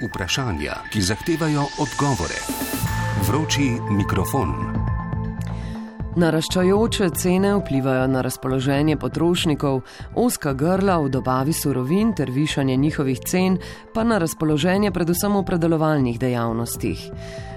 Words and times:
Vprašanja, 0.00 0.72
ki 0.92 1.00
zahtevajo 1.02 1.64
odgovore. 1.82 2.38
Vroči 3.26 3.66
mikrofon. 3.90 4.52
Naraščajoče 6.18 7.08
cene 7.18 7.50
vplivajo 7.56 8.06
na 8.06 8.22
razpoloženje 8.22 8.96
potrošnikov, 8.96 9.80
oska 10.14 10.52
grla 10.54 11.00
v 11.02 11.10
dobavi 11.10 11.52
surovin 11.52 12.14
ter 12.14 12.30
višanje 12.30 12.76
njihovih 12.76 13.18
cen 13.26 13.58
pa 13.94 14.04
na 14.04 14.18
razpoloženje 14.18 14.90
predvsem 14.94 15.34
v 15.34 15.44
predelovalnih 15.50 16.18
dejavnostih. 16.18 17.10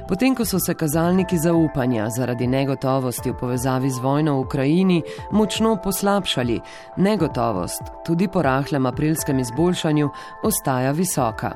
Potem, 0.09 0.35
ko 0.35 0.45
so 0.45 0.59
se 0.59 0.73
kazalniki 0.73 1.37
zaupanja 1.37 2.09
zaradi 2.09 2.47
negotovosti 2.47 3.31
v 3.31 3.37
povezavi 3.39 3.89
z 3.89 4.01
vojno 4.01 4.35
v 4.35 4.45
Ukrajini 4.45 5.01
močno 5.31 5.77
poslabšali, 5.83 6.59
negotovost, 6.97 7.81
tudi 8.05 8.27
po 8.27 8.41
rahlem 8.41 8.85
aprilskem 8.85 9.39
izboljšanju, 9.39 10.09
ostaja 10.43 10.91
visoka. 10.91 11.53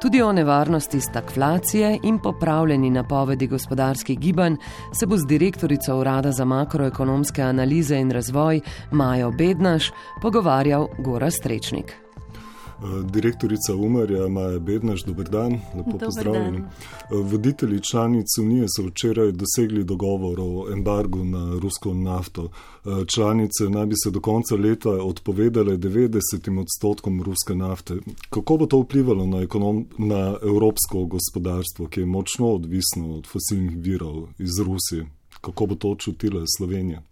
Tudi 0.00 0.22
o 0.22 0.32
nevarnosti 0.32 1.00
stagflacije 1.00 1.98
in 2.02 2.18
popravljeni 2.18 2.90
napovedi 2.90 3.46
gospodarskih 3.46 4.18
gibanj 4.18 4.56
se 4.92 5.06
bo 5.06 5.16
z 5.16 5.26
direktorico 5.26 5.98
Urada 5.98 6.32
za 6.32 6.44
makroekonomske 6.44 7.42
analize 7.42 7.96
in 7.96 8.10
razvoj 8.10 8.60
Majo 8.90 9.30
Bednaš 9.30 9.90
pogovarjal 10.22 10.88
Gora 10.98 11.30
Strečnik. 11.30 12.05
Direktorica 13.12 13.74
Umarja 13.74 14.28
Maja 14.28 14.58
Bednaš, 14.58 15.02
dober 15.04 15.28
dan, 15.28 15.52
lepo 15.52 15.98
pozdravljeni. 15.98 16.58
Eh, 16.58 16.64
voditelji 17.10 17.80
članic 17.80 18.26
Unije 18.40 18.66
so 18.76 18.82
včeraj 18.82 19.32
dosegli 19.32 19.84
dogovor 19.84 20.40
o 20.40 20.72
embargu 20.72 21.24
na 21.24 21.58
rusko 21.58 21.94
nafto. 21.94 22.44
Eh, 22.44 22.88
članice 23.14 23.64
naj 23.68 23.86
bi 23.86 23.94
se 24.04 24.10
do 24.10 24.20
konca 24.20 24.56
leta 24.56 24.90
odpovedale 24.90 25.76
90 25.76 26.60
odstotkom 26.60 27.22
ruske 27.22 27.54
nafte. 27.54 27.94
Kako 28.30 28.56
bo 28.56 28.66
to 28.66 28.78
vplivalo 28.78 29.26
na, 29.26 29.42
ekonom, 29.42 29.86
na 29.98 30.36
evropsko 30.42 31.04
gospodarstvo, 31.04 31.88
ki 31.88 32.00
je 32.00 32.06
močno 32.06 32.48
odvisno 32.48 33.14
od 33.14 33.26
fosilnih 33.26 33.76
virov 33.76 34.28
iz 34.38 34.58
Rusije? 34.58 35.06
Kako 35.40 35.66
bo 35.66 35.74
to 35.74 35.94
čutila 35.94 36.44
Slovenija? 36.56 37.02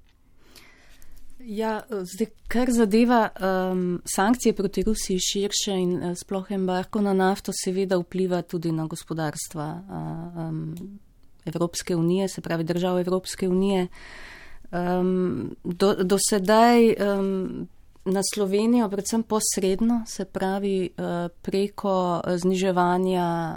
Ja, 1.46 1.82
zdaj, 1.90 2.26
kar 2.48 2.70
zadeva 2.72 3.28
um, 3.28 4.02
sankcije 4.04 4.52
proti 4.54 4.82
Rusiji 4.82 5.18
širše 5.20 5.72
in 5.72 5.96
uh, 6.02 6.16
sploh 6.16 6.50
embargo 6.50 7.00
na 7.00 7.12
nafto, 7.12 7.52
seveda 7.52 7.98
vpliva 8.00 8.42
tudi 8.42 8.72
na 8.72 8.86
gospodarstva 8.86 9.66
uh, 9.88 10.38
um, 10.48 10.98
Evropske 11.44 11.96
unije, 11.96 12.28
se 12.28 12.40
pravi 12.40 12.64
držav 12.64 12.98
Evropske 12.98 13.48
unije. 13.48 13.88
Um, 14.72 15.56
do, 15.64 15.94
do 15.94 16.18
sedaj 16.30 16.94
um, 16.94 17.68
na 18.04 18.20
Slovenijo, 18.34 18.88
predvsem 18.88 19.22
posredno, 19.22 20.02
se 20.06 20.24
pravi 20.24 20.84
eh, 20.84 21.28
preko 21.42 22.20
eh, 22.20 22.38
zniževanja 22.38 23.56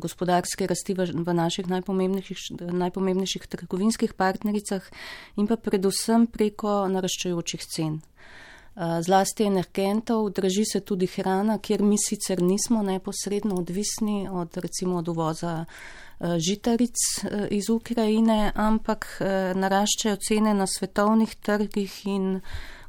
gospodarske 0.00 0.66
rasti 0.66 0.94
v 0.94 1.34
naših 1.34 1.68
najpomembnejših, 1.68 2.38
najpomembnejših 2.72 3.46
trgovinskih 3.46 4.12
partnericah 4.14 4.84
in 5.36 5.48
pa 5.48 5.56
predvsem 5.56 6.26
preko 6.26 6.84
naraščajočih 6.88 7.64
cen. 7.64 8.00
Eh, 8.76 9.00
zlasti 9.02 9.48
energentov, 9.48 10.30
draži 10.36 10.68
se 10.68 10.80
tudi 10.80 11.06
hrana, 11.06 11.58
kjer 11.58 11.82
mi 11.82 11.96
sicer 11.96 12.42
nismo 12.42 12.82
neposredno 12.82 13.56
odvisni 13.56 14.28
od 14.30 14.56
recimo 14.56 14.98
od 14.98 15.08
uvoza 15.08 15.64
žitaric 16.18 16.98
iz 17.50 17.68
Ukrajine, 17.70 18.50
ampak 18.54 19.06
naraščajo 19.54 20.16
cene 20.18 20.54
na 20.54 20.66
svetovnih 20.66 21.36
trgih 21.46 21.92
in 22.10 22.40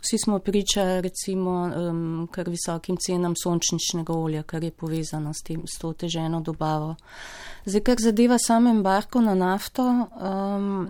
Vsi 0.01 0.17
smo 0.17 0.39
priča 0.39 0.99
recimo 0.99 1.51
um, 1.51 2.27
kar 2.31 2.49
visokim 2.49 2.97
cenam 2.97 3.33
sončničnega 3.43 4.13
olja, 4.13 4.43
kar 4.43 4.63
je 4.63 4.71
povezano 4.71 5.33
s, 5.33 5.43
tem, 5.43 5.61
s 5.67 5.79
to 5.79 5.91
teženo 5.93 6.39
dobavo. 6.41 6.95
Zdaj, 7.65 7.81
kar 7.83 7.99
zadeva 7.99 8.37
sam 8.39 8.67
embarko 8.67 9.21
na 9.21 9.35
nafto, 9.35 9.83
um, 9.83 10.87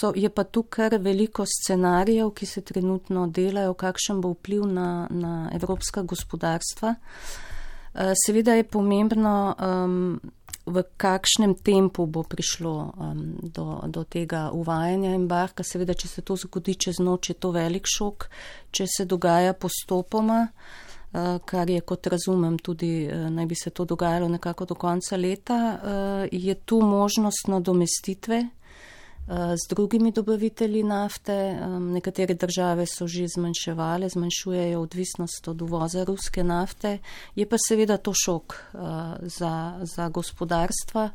so, 0.00 0.12
je 0.16 0.30
pa 0.30 0.44
tu 0.44 0.62
kar 0.62 0.96
veliko 1.00 1.44
scenarijev, 1.46 2.30
ki 2.30 2.46
se 2.46 2.60
trenutno 2.60 3.26
delajo, 3.26 3.74
kakšen 3.74 4.20
bo 4.20 4.32
vpliv 4.32 4.64
na, 4.66 5.06
na 5.10 5.50
evropska 5.52 6.02
gospodarstva. 6.02 6.94
Uh, 7.94 8.00
seveda 8.26 8.54
je 8.54 8.64
pomembno, 8.64 9.54
um, 9.60 10.20
v 10.66 10.82
kakšnem 10.96 11.58
tempu 11.58 12.06
bo 12.06 12.22
prišlo 12.22 12.94
um, 12.94 13.34
do, 13.42 13.82
do 13.90 14.04
tega 14.06 14.50
uvajanja 14.54 15.14
embarka. 15.16 15.66
Seveda, 15.66 15.94
če 15.94 16.08
se 16.08 16.22
to 16.22 16.36
zgodi 16.38 16.76
čez 16.78 17.02
noč, 17.02 17.32
je 17.32 17.36
to 17.38 17.50
velik 17.50 17.88
šok. 17.90 18.28
Če 18.70 18.86
se 18.86 19.06
dogaja 19.10 19.56
postopoma, 19.58 20.46
uh, 20.46 21.42
kar 21.44 21.70
je, 21.70 21.82
kot 21.82 22.06
razumem, 22.06 22.60
tudi 22.62 23.08
uh, 23.10 23.26
naj 23.34 23.50
bi 23.50 23.58
se 23.58 23.74
to 23.74 23.84
dogajalo 23.84 24.30
nekako 24.30 24.70
do 24.70 24.78
konca 24.78 25.18
leta, 25.18 25.60
uh, 25.74 26.26
je 26.30 26.54
tu 26.54 26.80
možnost 26.80 27.50
nadomestitve. 27.50 28.44
Eh, 29.32 29.56
z 29.56 29.68
drugimi 29.68 30.12
dobavitelji 30.12 30.82
nafte. 30.82 31.56
Nekatere 31.80 32.34
države 32.34 32.86
so 32.86 33.06
že 33.06 33.28
zmanjševale, 33.28 34.08
zmanjšujejo 34.08 34.80
odvisnost 34.80 35.48
od 35.48 35.62
uvoza 35.62 36.04
ruske 36.04 36.44
nafte. 36.44 36.98
Je 37.34 37.48
pa 37.48 37.56
seveda 37.68 37.96
to 37.96 38.12
šok 38.24 38.52
eh, 38.52 38.78
za, 39.22 39.80
za 39.82 40.08
gospodarstva 40.08 41.10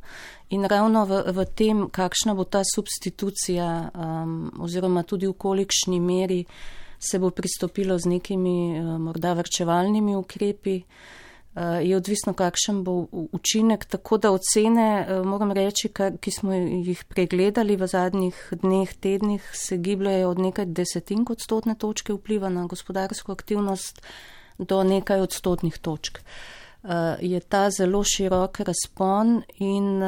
in 0.50 0.66
ravno 0.66 1.06
v, 1.06 1.22
v 1.28 1.46
tem, 1.46 1.90
kakšna 1.90 2.34
bo 2.34 2.44
ta 2.44 2.64
substitucija 2.76 3.92
oziroma 4.60 5.04
tudi 5.04 5.28
v 5.28 5.34
kolikšni 5.34 6.00
meri 6.00 6.46
se 7.00 7.20
bo 7.20 7.30
pristopilo 7.30 8.00
z 8.00 8.06
nekimi 8.06 8.78
eh, 8.78 8.82
morda 8.98 9.34
vrčevalnimi 9.34 10.16
ukrepi. 10.16 10.82
Eh, 11.58 11.88
je 11.90 11.98
odvisno, 11.98 12.34
kakšen 12.34 12.84
bo 12.84 13.08
učinek. 13.12 13.86
Tako 13.86 14.18
da 14.18 14.32
ocene, 14.32 15.06
eh, 15.10 15.22
moram 15.26 15.52
reči, 15.52 15.90
ki 16.20 16.32
smo 16.32 16.54
jih 16.54 17.04
pregledali 17.10 17.76
v 17.76 17.88
zadnjih 17.88 18.54
dneh, 18.62 18.94
tednih, 18.94 19.42
se 19.54 19.78
gibljajo 19.78 20.30
od 20.30 20.40
nekaj 20.40 20.66
desetink 20.66 21.30
odstotne 21.30 21.76
točke 21.76 22.14
vpliva 22.14 22.50
na 22.50 22.66
gospodarsko 22.66 23.32
aktivnost 23.32 24.02
do 24.58 24.84
nekaj 24.84 25.20
odstotnih 25.20 25.78
točk. 25.78 26.20
Eh, 26.20 27.18
je 27.22 27.40
ta 27.40 27.70
zelo 27.70 28.04
širok 28.04 28.60
razpon 28.60 29.42
in 29.58 30.02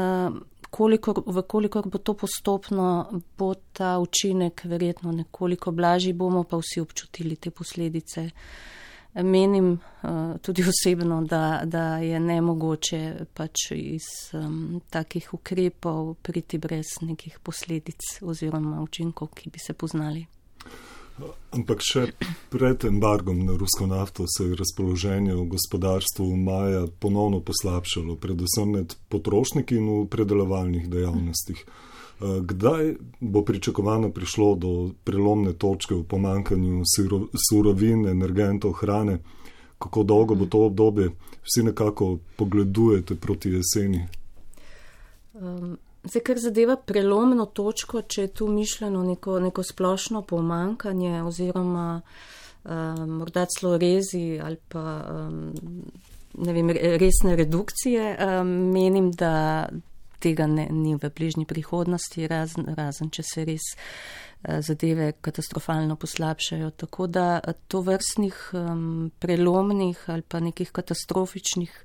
kolikor, 0.69 1.23
vkolikor 1.25 1.89
bo 1.89 1.97
to 1.97 2.13
postopno, 2.13 3.21
bo 3.37 3.53
ta 3.73 3.97
učinek 3.99 4.61
verjetno 4.65 5.11
nekoliko 5.11 5.71
blažji, 5.71 6.13
bomo 6.13 6.43
pa 6.43 6.57
vsi 6.57 6.81
občutili 6.81 7.35
te 7.35 7.49
posledice 7.49 8.29
menim 9.23 9.71
uh, 9.73 10.37
tudi 10.41 10.63
osebno, 10.63 11.21
da, 11.21 11.61
da 11.65 11.97
je 11.97 12.19
nemogoče 12.19 13.25
pač 13.33 13.71
iz 13.75 14.07
um, 14.33 14.81
takih 14.89 15.33
ukrepov 15.33 16.13
priti 16.21 16.57
brez 16.57 16.99
nekih 17.01 17.39
posledic 17.43 18.19
oziroma 18.21 18.81
učinkov, 18.81 19.33
ki 19.35 19.49
bi 19.49 19.59
se 19.59 19.73
poznali. 19.73 20.25
Ampak 21.51 21.81
še 21.83 22.05
pred 22.53 22.85
embargom 22.87 23.41
na 23.43 23.57
rusko 23.59 23.89
nafto 23.89 24.23
se 24.29 24.45
je 24.47 24.55
razpoloženje 24.55 25.35
v 25.35 25.47
gospodarstvu 25.51 26.27
v 26.31 26.37
maja 26.37 26.83
ponovno 26.99 27.41
poslabšalo, 27.43 28.15
predvsem 28.15 28.77
med 28.77 28.95
potrošniki 29.11 29.75
in 29.75 29.89
v 29.89 30.07
predelovalnih 30.13 30.87
dejavnostih. 30.87 31.59
Eh, 31.59 31.88
kdaj 32.19 32.95
bo 33.19 33.41
pričakovano 33.41 34.09
prišlo 34.11 34.55
do 34.55 34.89
prelomne 35.03 35.53
točke 35.53 35.95
v 35.95 36.03
pomankanju 36.03 36.83
surovin, 37.49 38.07
energentov, 38.07 38.71
hrane? 38.71 39.19
Kako 39.79 40.03
dolgo 40.03 40.35
bo 40.35 40.45
to 40.45 40.65
obdobje? 40.65 41.11
Vsi 41.43 41.63
nekako 41.63 42.17
pogledujete 42.35 43.15
proti 43.15 43.49
jeseni. 43.49 44.07
Um, 45.33 45.77
zdaj, 46.03 46.23
kar 46.23 46.39
zadeva 46.39 46.75
prelomno 46.75 47.45
točko, 47.45 48.01
če 48.01 48.21
je 48.21 48.27
tu 48.27 48.47
mišljeno 48.47 49.03
neko, 49.03 49.39
neko 49.39 49.63
splošno 49.63 50.21
pomankanje 50.21 51.23
oziroma 51.23 52.01
um, 52.01 53.09
morda 53.09 53.45
celo 53.45 53.77
rezi 53.77 54.39
ali 54.43 54.57
pa 54.67 54.83
um, 55.11 55.53
ne 56.37 56.53
vem, 56.53 56.69
resne 56.99 57.35
redukcije, 57.35 58.17
um, 58.19 58.47
menim, 58.73 59.11
da, 59.11 59.69
tega 60.19 60.47
ne, 60.47 60.67
ni 60.71 60.95
v 60.95 61.09
bližnji 61.15 61.45
prihodnosti, 61.49 62.27
razen, 62.27 62.69
razen 62.77 63.11
če 63.13 63.25
se 63.25 63.45
res 63.47 63.67
eh, 63.73 64.61
zadeve 64.65 65.11
katastrofalno 65.21 65.95
poslabšajo. 65.99 66.71
Tako 66.85 67.07
da 67.07 67.27
eh, 67.39 67.57
to 67.67 67.83
vrstnih 67.85 68.41
um, 68.53 69.11
prelomnih 69.19 70.03
ali 70.07 70.21
pa 70.27 70.43
nekih 70.43 70.71
katastrofičnih 70.75 71.83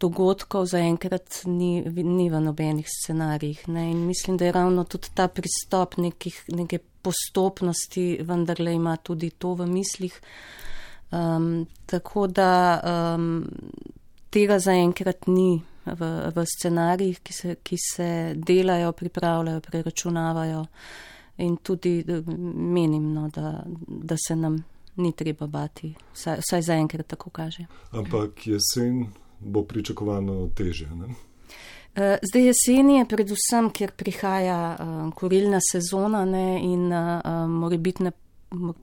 dogodkov 0.00 0.66
zaenkrat 0.68 1.42
ni, 1.48 1.80
ni 2.04 2.28
v 2.30 2.40
nobenih 2.40 2.86
scenarijih. 2.88 3.68
Ne? 3.72 3.90
In 3.90 4.04
mislim, 4.06 4.36
da 4.36 4.44
je 4.44 4.52
ravno 4.52 4.84
tudi 4.84 5.08
ta 5.14 5.28
pristop 5.28 5.96
nekih, 5.96 6.42
neke 6.52 6.78
postopnosti, 7.02 8.18
vendarle 8.26 8.74
ima 8.74 8.96
tudi 8.96 9.30
to 9.30 9.54
v 9.54 9.66
mislih. 9.70 10.20
Um, 11.10 11.66
tako 11.86 12.26
da 12.26 12.80
um, 12.82 13.46
tega 14.30 14.58
zaenkrat 14.58 15.26
ni 15.26 15.62
v, 15.86 16.30
v 16.34 16.44
scenarijih, 16.46 17.20
ki 17.22 17.32
se, 17.32 17.56
ki 17.62 17.76
se 17.78 18.08
delajo, 18.36 18.92
pripravljajo, 18.92 19.60
preračunavajo 19.60 20.64
in 21.36 21.56
tudi 21.56 22.04
menim, 22.56 23.12
no, 23.12 23.28
da, 23.28 23.62
da 23.86 24.16
se 24.26 24.36
nam 24.36 24.56
ni 24.96 25.12
treba 25.12 25.46
bati, 25.46 25.94
vsaj, 26.14 26.40
vsaj 26.40 26.62
zaenkrat 26.62 27.06
tako 27.06 27.30
kaže. 27.30 27.66
Ampak 27.92 28.46
jesen 28.46 29.06
bo 29.40 29.62
pričakovano 29.62 30.48
težje. 30.54 30.88
Ne? 30.94 31.14
Eh, 31.94 32.18
zdaj 32.22 32.46
jeseni 32.46 32.98
je 32.98 33.08
predvsem, 33.08 33.70
ker 33.70 33.92
prihaja 33.96 34.76
uh, 34.80 35.14
kurilna 35.14 35.60
sezona 35.72 36.24
ne, 36.24 36.60
in 36.64 36.92
uh, 36.92 37.44
mora 37.48 37.76
biti 37.76 38.02
ne 38.02 38.12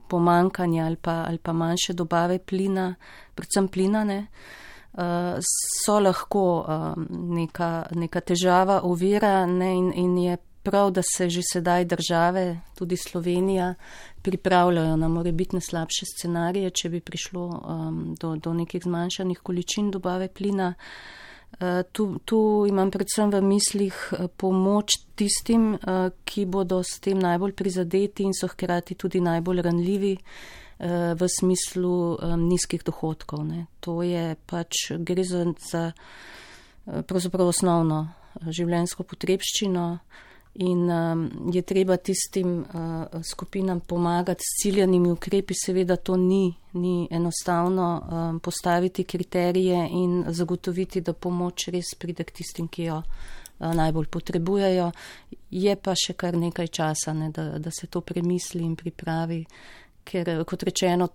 pomankanje 0.08 0.82
ali 0.82 0.96
pa, 0.96 1.24
ali 1.28 1.38
pa 1.38 1.52
manjše 1.52 1.92
dobave 1.92 2.38
plina, 2.38 2.94
predvsem 3.34 3.68
plina, 3.68 4.04
ne, 4.04 4.18
uh, 4.18 4.63
so 4.96 5.98
lahko 6.00 6.42
uh, 6.60 6.92
neka, 7.10 7.86
neka 7.94 8.20
težava, 8.20 8.80
ovira 8.86 9.46
ne, 9.46 9.72
in, 9.74 9.88
in 9.92 10.18
je 10.18 10.36
prav, 10.64 10.90
da 10.90 11.02
se 11.02 11.28
že 11.28 11.42
sedaj 11.52 11.84
države, 11.84 12.60
tudi 12.78 12.96
Slovenija, 12.96 13.74
pripravljajo 14.22 14.96
na 14.96 15.08
morebitne 15.08 15.60
slabše 15.60 16.06
scenarije, 16.06 16.70
če 16.70 16.88
bi 16.88 17.00
prišlo 17.00 17.42
um, 17.48 18.14
do, 18.20 18.36
do 18.36 18.54
nekih 18.54 18.82
zmanjšanih 18.82 19.42
količin 19.42 19.90
dobave 19.90 20.28
plina. 20.28 20.74
Uh, 20.78 21.84
tu, 21.92 22.18
tu 22.24 22.66
imam 22.68 22.90
predvsem 22.90 23.30
v 23.30 23.40
mislih 23.42 23.94
eh, 23.94 24.28
pomoč 24.36 24.98
tistim, 25.14 25.74
eh, 25.74 26.10
ki 26.24 26.46
bodo 26.46 26.82
s 26.82 26.98
tem 27.00 27.18
najbolj 27.18 27.52
prizadeti 27.52 28.24
in 28.24 28.34
so 28.34 28.48
hkrati 28.48 28.94
tudi 28.94 29.20
najbolj 29.20 29.62
ranljivi 29.62 30.16
v 30.78 31.28
smislu 31.28 32.18
nizkih 32.40 32.82
dohodkov. 32.82 33.44
Ne. 33.46 33.66
To 33.80 34.02
je 34.02 34.34
pač 34.46 34.90
gre 34.98 35.24
za, 35.24 35.44
za 35.70 35.82
pravzaprav 36.84 37.52
osnovno 37.52 38.00
življensko 38.42 39.06
potrebščino 39.06 39.86
in 40.54 40.90
um, 40.90 41.22
je 41.52 41.62
treba 41.66 41.96
tistim 41.96 42.60
uh, 42.62 43.22
skupinam 43.26 43.80
pomagati 43.80 44.44
s 44.46 44.62
ciljanimi 44.62 45.10
ukrepi. 45.10 45.54
Seveda 45.54 45.96
to 45.96 46.16
ni, 46.16 46.54
ni 46.78 47.08
enostavno 47.10 47.88
um, 47.98 48.40
postaviti 48.40 49.04
kriterije 49.04 49.88
in 49.90 50.24
zagotoviti, 50.28 51.00
da 51.00 51.12
pomoč 51.12 51.68
res 51.74 51.94
pride 51.98 52.24
k 52.24 52.36
tistim, 52.38 52.68
ki 52.68 52.86
jo 52.86 53.00
uh, 53.02 53.72
najbolj 53.74 54.06
potrebujejo. 54.06 54.92
Je 55.50 55.74
pa 55.76 55.94
še 55.98 56.14
kar 56.14 56.38
nekaj 56.38 56.70
časa, 56.70 57.14
ne, 57.14 57.32
da, 57.34 57.58
da 57.58 57.70
se 57.74 57.90
to 57.90 58.00
premisli 58.00 58.62
in 58.62 58.76
pripravi, 58.78 59.42
ker 60.04 60.44
kot 60.44 60.62
rečeno. 60.62 61.08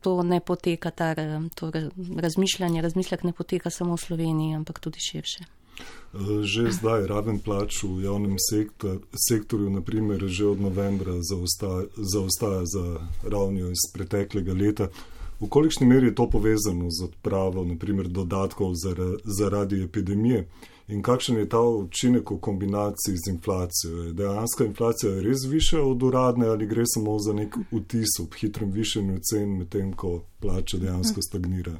To 0.00 0.22
ne 0.24 0.40
poteka, 0.40 0.90
ta 0.90 1.12
to 1.54 1.68
razmišljanje, 2.16 2.80
razmišljak 2.80 3.24
ne 3.24 3.32
poteka 3.36 3.70
samo 3.70 3.98
v 3.98 4.00
Sloveniji, 4.00 4.54
ampak 4.56 4.78
tudi 4.80 4.96
širše. 4.96 5.44
Že 6.42 6.72
zdaj 6.72 7.06
raven 7.06 7.38
plač 7.38 7.82
v 7.84 8.04
javnem 8.04 8.40
sektor, 8.40 8.98
sektorju, 9.28 9.70
naprimer, 9.70 10.24
že 10.24 10.46
od 10.46 10.60
novembra 10.60 11.20
zaostaja, 11.20 11.86
zaostaja 11.96 12.64
za 12.64 12.84
ravnjo 13.22 13.70
iz 13.70 13.84
preteklega 13.92 14.56
leta. 14.56 14.88
V 15.40 15.48
kolikšni 15.48 15.86
meri 15.86 16.10
je 16.10 16.14
to 16.14 16.26
povezano 16.32 16.90
z 16.90 17.04
odpravo 17.04 17.64
naprimer, 17.64 18.08
dodatkov 18.08 18.74
zaradi 19.24 19.84
epidemije 19.84 20.48
in 20.90 21.02
kakšen 21.02 21.38
je 21.38 21.48
ta 21.48 21.60
učinek 21.60 22.30
v 22.30 22.38
kombinaciji 22.40 23.16
z 23.16 23.30
inflacijo? 23.30 24.02
Je 24.02 24.12
dejansko 24.12 24.64
inflacija 24.64 25.20
res 25.20 25.44
više 25.48 25.78
od 25.80 26.02
uradne 26.02 26.46
ali 26.46 26.66
gre 26.66 26.84
samo 26.86 27.18
za 27.18 27.32
nek 27.32 27.56
vtis 27.72 28.18
ob 28.20 28.34
hitrem 28.34 28.70
višenju 28.70 29.18
cen, 29.30 29.56
medtem 29.58 29.92
ko 29.92 30.20
plače 30.40 30.78
dejansko 30.78 31.22
stagnirajo? 31.22 31.78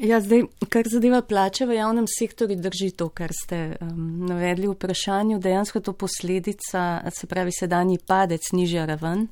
Ja, 0.00 0.16
zdaj, 0.20 0.46
kar 0.72 0.88
zadeva 0.88 1.20
plače 1.22 1.66
v 1.68 1.74
javnem 1.76 2.06
sektorju, 2.08 2.56
drži 2.56 2.90
to, 2.96 3.10
kar 3.12 3.34
ste 3.36 3.76
um, 3.80 4.24
navedli 4.30 4.68
v 4.68 4.72
vprašanju. 4.72 5.38
Dejansko 5.38 5.78
je 5.78 5.82
to 5.82 5.92
posledica, 5.92 6.84
se 7.12 7.26
pravi, 7.28 7.52
sedanji 7.52 7.98
padec 8.06 8.48
nižja 8.52 8.86
raven. 8.88 9.26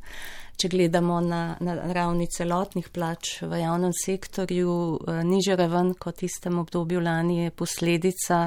Če 0.58 0.68
gledamo 0.72 1.20
na, 1.22 1.54
na 1.62 1.76
ravni 1.94 2.26
celotnih 2.26 2.88
plač 2.90 3.36
v 3.46 3.60
javnem 3.60 3.92
sektorju, 3.94 4.72
uh, 4.98 5.20
nižja 5.22 5.54
raven 5.54 5.92
kot 5.94 6.24
istem 6.26 6.58
obdobju 6.58 7.00
lani 7.00 7.44
je 7.44 7.52
posledica 7.54 8.40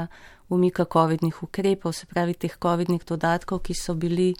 umika 0.51 0.85
COVID-nih 0.85 1.43
ukrepov, 1.43 1.95
se 1.95 2.05
pravi, 2.11 2.35
teh 2.35 2.57
COVID-nih 2.59 3.05
dodatkov, 3.07 3.61
ki 3.63 3.75
so 3.77 3.95
bili, 3.95 4.33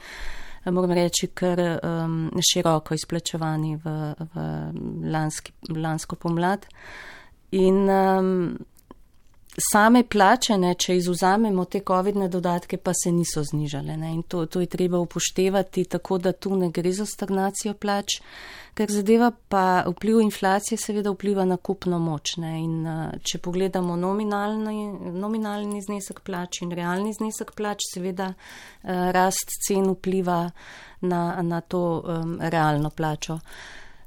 moram 0.68 0.92
reči, 0.98 1.32
kar 1.32 1.62
um, 1.64 2.18
široko 2.44 2.98
izplačevani 3.00 3.78
v, 3.80 3.96
v 4.34 4.46
lanski, 5.14 5.56
lansko 5.72 6.20
pomlad. 6.20 6.68
In 7.56 7.88
um, 7.88 8.36
same 9.58 10.04
plačene, 10.08 10.74
če 10.80 10.96
izuzamemo 10.98 11.66
te 11.66 11.82
COVID-ne 11.88 12.28
dodatke, 12.32 12.78
pa 12.78 12.94
se 12.96 13.12
niso 13.12 13.44
znižale. 13.44 13.98
Ne? 13.98 14.14
In 14.16 14.24
to, 14.24 14.46
to 14.46 14.62
je 14.64 14.70
treba 14.72 15.00
upoštevati, 15.00 15.86
tako 15.92 16.18
da 16.18 16.32
tu 16.32 16.56
ne 16.56 16.72
gre 16.72 16.94
za 16.94 17.06
stagnacijo 17.06 17.74
plač. 17.74 18.22
Ker 18.74 18.88
zadeva 18.88 19.32
pa 19.52 19.84
vpliv 19.84 20.22
inflacije, 20.24 20.78
seveda 20.80 21.12
vpliva 21.12 21.44
na 21.46 21.58
kupno 21.58 22.00
moč. 22.00 22.38
Ne? 22.40 22.54
In 22.64 22.88
uh, 22.88 23.02
če 23.28 23.42
pogledamo 23.44 23.98
nominalni, 24.00 24.88
nominalni 25.12 25.84
znesek 25.84 26.24
plač 26.24 26.62
in 26.64 26.72
realni 26.72 27.12
znesek 27.18 27.52
plač, 27.58 27.84
seveda 27.92 28.32
uh, 28.32 29.12
rast 29.12 29.52
cen 29.68 29.92
vpliva 29.92 30.46
na, 31.02 31.22
na 31.44 31.62
to 31.62 31.84
um, 32.00 32.38
realno 32.40 32.90
plačo. 32.90 33.42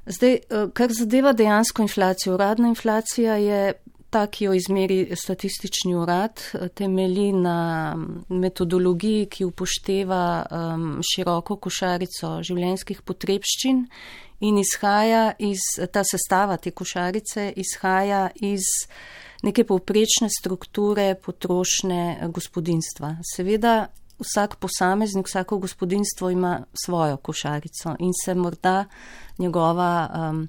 Zdaj, 0.05 0.33
eh, 0.33 0.67
kar 0.73 0.91
zadeva 0.93 1.33
dejansko 1.33 1.81
inflacijo. 1.81 2.33
Uradna 2.33 2.67
inflacija 2.67 3.35
je 3.35 3.73
ta, 4.09 4.27
ki 4.27 4.45
jo 4.45 4.53
izmeri 4.53 4.99
statistični 5.15 5.95
urad, 5.95 6.41
temeli 6.73 7.31
na 7.33 7.95
metodologiji, 8.29 9.25
ki 9.31 9.45
upošteva 9.45 10.21
um, 10.45 10.85
široko 11.03 11.57
košarico 11.57 12.37
življenskih 12.45 13.01
potrebščin 13.05 13.83
in 14.45 14.61
izhaja 14.61 15.33
iz, 15.39 15.65
ta 15.91 16.03
sestava 16.07 16.57
te 16.57 16.71
košarice 16.71 17.51
izhaja 17.55 18.29
iz 18.43 18.67
neke 19.43 19.65
povprečne 19.67 20.29
strukture 20.31 21.13
potrošne 21.21 22.29
gospodinstva. 22.33 23.17
Seveda 23.35 23.87
vsak 24.19 24.55
posameznik, 24.63 25.27
vsako 25.27 25.59
gospodinstvo 25.65 26.29
ima 26.29 26.63
svojo 26.85 27.17
košarico 27.17 27.95
in 27.99 28.11
se 28.23 28.35
morda 28.35 28.85
njegova 29.37 30.09
um, 30.13 30.47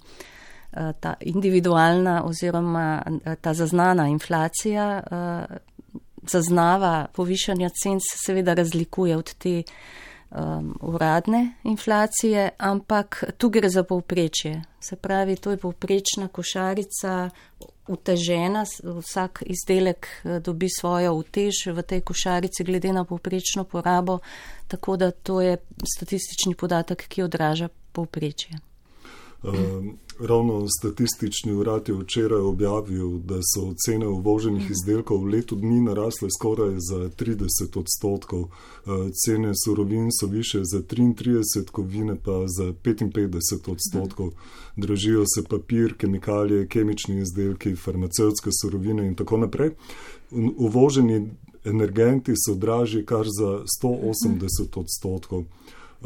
ta 1.00 1.14
individualna 1.20 2.24
oziroma 2.24 3.02
uh, 3.06 3.34
ta 3.40 3.54
zaznana 3.54 4.08
inflacija 4.08 5.02
uh, 5.02 5.56
zaznava 6.30 7.06
povišanja 7.12 7.68
cen, 7.82 8.00
se 8.00 8.18
seveda 8.26 8.54
razlikuje 8.54 9.16
od 9.16 9.34
te 9.34 9.62
um, 10.30 10.78
uradne 10.80 11.52
inflacije, 11.64 12.50
ampak 12.58 13.24
tu 13.38 13.48
gre 13.48 13.68
za 13.68 13.82
povprečje. 13.82 14.62
Se 14.80 14.96
pravi, 14.96 15.36
to 15.36 15.50
je 15.50 15.56
povprečna 15.56 16.28
košarica 16.28 17.30
utežena, 17.88 18.64
vsak 18.82 19.42
izdelek 19.46 20.06
eh, 20.06 20.40
dobi 20.40 20.68
svojo 20.80 21.14
utež 21.14 21.66
v 21.66 21.82
tej 21.82 22.00
košarici 22.00 22.64
glede 22.64 22.92
na 22.92 23.04
povprečno 23.04 23.64
porabo, 23.64 24.18
tako 24.68 24.96
da 24.96 25.10
to 25.10 25.40
je 25.40 25.56
statistični 25.96 26.54
podatek, 26.54 27.08
ki 27.08 27.22
odraža 27.22 27.68
povprečje. 27.92 28.65
Um, 29.46 29.98
ravno 30.20 30.66
statistični 30.78 31.52
urad 31.52 31.88
je 31.88 31.94
včeraj 31.94 32.40
objavil, 32.40 33.18
da 33.18 33.34
so 33.54 33.74
cene 33.86 34.08
uvoženih 34.08 34.70
izdelkov 34.70 35.22
v 35.22 35.30
letu 35.30 35.56
dni 35.56 35.80
narasle 35.80 36.28
skoraj 36.38 36.74
za 36.90 37.08
30 37.08 37.78
odstotkov. 37.78 38.40
Uh, 38.40 38.50
cene 39.24 39.52
surovin 39.64 40.08
so 40.20 40.26
više 40.26 40.60
za 40.64 40.82
33, 40.82 41.70
kovine 41.70 42.16
pa 42.24 42.44
za 42.46 42.72
55 42.72 43.70
odstotkov. 43.70 44.30
Dražijo 44.76 45.24
se 45.34 45.42
papir, 45.42 45.94
kemikalije, 45.96 46.66
kemični 46.66 47.20
izdelki, 47.20 47.76
farmacevtske 47.76 48.50
surovine 48.62 49.06
in 49.06 49.14
tako 49.14 49.36
naprej. 49.36 49.70
Uvoženi 50.56 51.30
energenti 51.64 52.32
so 52.46 52.54
dražji 52.54 53.06
kar 53.06 53.26
za 53.38 53.62
180 53.82 54.80
odstotkov. 54.80 55.44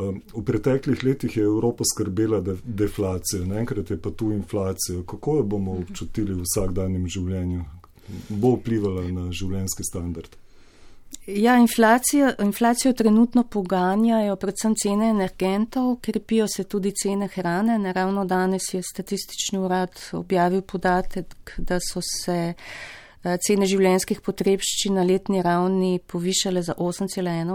Um, 0.00 0.22
v 0.32 0.44
preteklih 0.44 1.04
letih 1.04 1.36
je 1.36 1.42
Evropa 1.44 1.84
skrbela 1.84 2.40
de 2.40 2.56
deflacijo, 2.64 3.44
naenkrat 3.44 3.90
je 3.90 3.98
pa 4.00 4.10
tu 4.10 4.32
inflacija. 4.32 5.02
Kako 5.06 5.36
jo 5.36 5.42
bomo 5.42 5.72
občutili 5.72 6.34
v 6.34 6.44
vsakdanjem 6.46 7.08
življenju? 7.08 7.64
Bo 8.28 8.54
vplivala 8.56 9.04
na 9.12 9.26
življenjski 9.32 9.84
standard? 9.84 10.36
Ja, 11.26 11.58
inflacijo, 11.60 12.30
inflacijo 12.42 12.92
trenutno 12.96 13.44
poganjajo 13.44 14.36
predvsem 14.40 14.74
cene 14.82 15.10
energentov, 15.10 15.98
krepijo 16.00 16.46
se 16.48 16.64
tudi 16.64 16.94
cene 16.96 17.28
hrane. 17.28 17.78
Naravno 17.78 18.24
danes 18.24 18.72
je 18.72 18.82
statistični 18.82 19.58
urad 19.58 20.00
objavil 20.12 20.62
podatek, 20.62 21.58
da 21.58 21.78
so 21.82 22.00
se 22.00 22.54
uh, 22.54 22.99
cene 23.20 23.66
življenskih 23.68 24.22
potrebščin 24.24 24.96
na 24.96 25.04
letni 25.04 25.42
ravni 25.44 25.98
povišale 26.08 26.62
za 26.64 26.74
8,1 26.80 27.52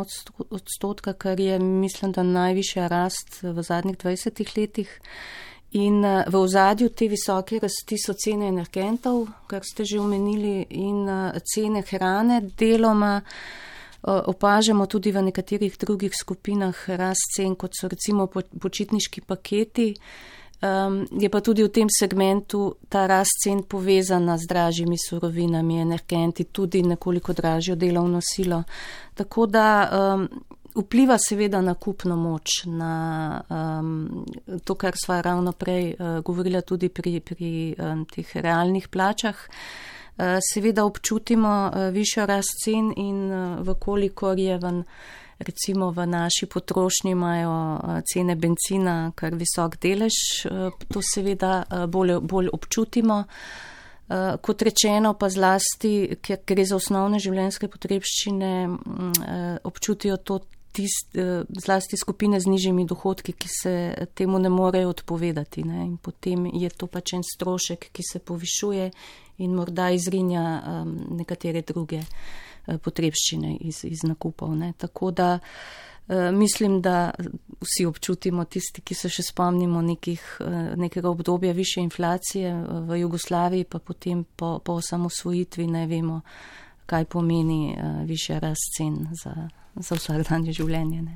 odstotka, 0.54 1.16
kar 1.18 1.42
je, 1.42 1.58
mislim, 1.60 2.14
da 2.14 2.22
najvišja 2.24 2.88
rast 2.92 3.42
v 3.42 3.66
zadnjih 3.66 3.98
20 3.98 4.58
letih. 4.58 4.92
In 5.76 6.06
eh, 6.06 6.24
v 6.30 6.40
ozadju 6.40 6.90
te 6.94 7.10
visoke 7.12 7.60
rasti 7.60 7.98
so 8.00 8.14
cene 8.14 8.48
energentov, 8.48 9.26
kar 9.50 9.66
ste 9.66 9.84
že 9.84 10.00
omenili, 10.00 10.68
in 10.70 11.10
eh, 11.10 11.40
cene 11.42 11.82
hrane 11.82 12.42
deloma. 12.58 13.22
Opažamo 14.06 14.86
tudi 14.86 15.10
v 15.10 15.24
nekaterih 15.26 15.80
drugih 15.82 16.14
skupinah 16.14 16.78
rast 16.94 17.32
cen, 17.34 17.56
kot 17.58 17.74
so 17.74 17.90
recimo 17.90 18.28
počitniški 18.30 19.26
paketi, 19.26 19.96
Um, 20.62 21.06
je 21.12 21.30
pa 21.30 21.42
tudi 21.44 21.64
v 21.64 21.70
tem 21.70 21.88
segmentu 21.92 22.80
ta 22.90 23.06
rast 23.08 23.44
cen 23.44 23.64
povezana 23.68 24.38
z 24.38 24.48
dražjimi 24.48 24.96
surovinami, 24.98 25.82
energenti, 25.82 26.48
tudi 26.48 26.82
nekoliko 26.82 27.34
dražjo 27.34 27.76
delovno 27.76 28.22
silo. 28.24 28.64
Tako 29.14 29.46
da 29.46 29.68
um, 29.92 30.30
vpliva 30.76 31.18
seveda 31.18 31.62
na 31.62 31.74
kupno 31.74 32.16
moč, 32.16 32.64
na 32.66 33.42
um, 33.50 34.26
to, 34.64 34.76
kar 34.76 34.96
sva 34.96 35.22
ravno 35.22 35.52
prej 35.52 35.94
uh, 35.94 36.20
govorila 36.24 36.62
tudi 36.62 36.90
pri, 36.90 37.20
pri 37.20 37.52
um, 37.76 38.06
teh 38.08 38.36
realnih 38.36 38.88
plačah. 38.88 39.36
Uh, 40.16 40.40
seveda 40.40 40.86
občutimo 40.86 41.52
uh, 41.68 41.92
višjo 41.92 42.26
rast 42.26 42.64
cen 42.64 42.94
in 42.96 43.32
uh, 43.32 43.60
vkolikor 43.68 44.40
je 44.40 44.58
ven 44.58 44.84
recimo 45.40 45.92
v 45.92 46.06
naši 46.06 46.46
potrošnji 46.46 47.12
imajo 47.12 47.76
eh, 47.76 48.02
cene 48.14 48.36
benzina 48.36 49.12
kar 49.16 49.36
visok 49.36 49.78
delež, 49.82 50.18
eh, 50.46 50.70
to 50.94 51.02
seveda 51.02 51.64
eh, 51.64 51.88
bolj, 51.88 52.20
bolj 52.22 52.50
občutimo. 52.54 53.24
Kot 54.42 54.62
rečeno, 54.62 55.16
pa 55.18 55.32
zlasti, 55.34 56.20
ker 56.22 56.44
gre 56.46 56.62
za 56.62 56.76
osnovne 56.78 57.18
življenjske 57.18 57.66
potrebščine, 57.74 58.52
mm, 58.70 59.64
občutijo 59.66 60.20
to 60.22 60.38
tist, 60.78 61.18
zlasti 61.50 61.98
skupine 61.98 62.38
z 62.38 62.46
nižjimi 62.46 62.86
dohodki, 62.86 63.34
ki 63.34 63.50
se 63.50 63.74
temu 64.14 64.38
ne 64.38 64.52
morejo 64.54 64.94
odpovedati. 64.94 65.66
Ne? 65.66 65.88
In 65.88 65.98
potem 65.98 66.46
je 66.54 66.70
to 66.70 66.86
pač 66.86 67.16
en 67.18 67.26
strošek, 67.26 67.90
ki 67.90 68.06
se 68.06 68.22
povišuje 68.22 68.92
in 69.42 69.58
morda 69.58 69.90
izrinja 69.90 70.46
um, 70.62 70.94
nekatere 71.18 71.66
druge. 71.66 72.06
Eh, 72.06 72.45
potrebščine 72.66 73.58
iz, 73.62 73.84
iz 73.84 74.04
nakupov. 74.04 74.56
Ne. 74.56 74.74
Tako 74.78 75.12
da 75.12 75.40
eh, 76.08 76.32
mislim, 76.32 76.82
da 76.82 77.12
vsi 77.62 77.86
občutimo 77.86 78.46
tisti, 78.46 78.82
ki 78.82 78.96
se 78.96 79.10
še 79.10 79.24
spomnimo 79.24 79.82
nekih, 79.82 80.24
eh, 80.40 80.74
nekega 80.76 81.10
obdobja 81.10 81.54
više 81.54 81.82
inflacije 81.82 82.54
v 82.90 83.00
Jugoslaviji, 83.00 83.64
pa 83.64 83.80
potem 83.80 84.24
po, 84.36 84.60
po 84.60 84.80
osamosvojitvi 84.82 85.68
ne 85.68 85.88
vemo, 85.88 86.22
kaj 86.86 87.06
pomeni 87.06 87.78
više 88.06 88.40
rast 88.40 88.76
cen 88.78 89.08
za, 89.24 89.50
za 89.76 89.96
vsakdanje 89.96 90.54
življenje. 90.54 91.02
Ne. 91.02 91.16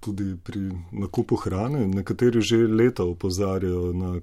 Tudi 0.00 0.36
pri 0.44 0.60
nakupu 0.92 1.36
hrane. 1.36 1.86
Nekateri 1.88 2.40
že 2.40 2.56
leta 2.56 3.04
opozarjajo 3.04 3.92
na 3.92 4.20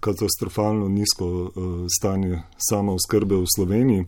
katastrofalno 0.00 0.88
nizko 0.88 1.50
stanje 1.98 2.42
samo 2.56 2.94
oskrbe 2.94 3.36
v 3.36 3.44
Sloveniji 3.56 4.04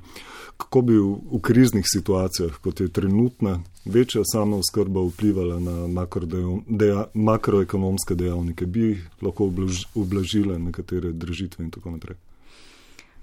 kako 0.60 0.82
bi 0.82 0.96
v, 0.96 1.40
kriznih 1.42 1.84
situacijah, 1.86 2.52
kot 2.62 2.80
je 2.80 2.88
trenutna, 2.88 3.62
večja 3.84 4.22
samo 4.24 4.56
oskrba 4.56 5.00
vplivala 5.00 5.60
na 5.60 5.76
makroekonomske 7.14 8.14
dejavnike, 8.14 8.66
bi 8.66 8.98
lahko 9.22 9.50
ublažile 9.94 10.58
nekatere 10.58 11.12
držitve 11.12 11.64
in 11.64 11.70
tako 11.70 11.90
naprej. 11.90 12.16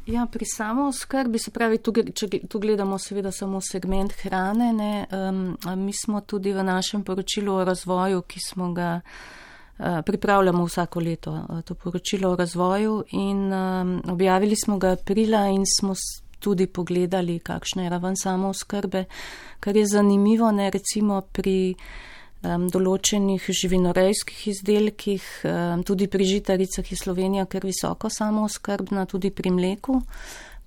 Ja, 0.08 0.26
pri 0.32 0.46
samo 0.46 0.92
skrbi, 0.92 1.40
se 1.40 1.52
pravi, 1.52 1.78
tu, 1.84 1.92
če 1.92 2.28
tu 2.48 2.60
gledamo 2.64 2.96
seveda 2.98 3.32
samo 3.36 3.60
segment 3.62 4.14
hrane, 4.22 4.70
ne, 4.74 4.92
um, 5.12 5.58
mi 5.84 5.92
smo 5.94 6.22
tudi 6.24 6.54
v 6.56 6.64
našem 6.64 7.04
poročilu 7.04 7.58
o 7.58 7.66
razvoju, 7.68 8.22
ki 8.24 8.40
smo 8.40 8.70
ga 8.74 8.94
uh, 9.02 10.00
pripravljamo 10.08 10.64
vsako 10.64 11.04
leto, 11.04 11.34
uh, 11.36 11.60
to 11.62 11.76
poročilo 11.76 12.32
o 12.32 12.40
razvoju 12.40 13.02
in 13.20 13.52
um, 13.52 13.92
objavili 14.08 14.56
smo 14.56 14.78
ga 14.80 14.94
aprila 14.96 15.44
in 15.52 15.68
smo 15.68 15.92
tudi 16.40 16.68
pogledali, 16.68 17.40
kakšna 17.40 17.84
je 17.84 17.90
raven 17.90 18.16
samo 18.16 18.56
oskrbe, 18.56 19.06
kar 19.60 19.76
je 19.76 19.86
zanimivo, 19.92 20.52
ne 20.52 20.70
recimo 20.72 21.22
pri 21.22 21.76
um, 22.44 22.68
določenih 22.70 23.42
živinorejskih 23.42 24.48
izdelkih, 24.54 25.26
um, 25.46 25.84
tudi 25.88 26.08
pri 26.12 26.28
žitaricah 26.28 26.92
je 26.92 26.98
Slovenija 27.00 27.46
kar 27.50 27.66
visoko 27.66 28.10
samo 28.10 28.46
oskrbna, 28.48 29.08
tudi 29.10 29.32
pri 29.32 29.54
mleku. 29.54 30.02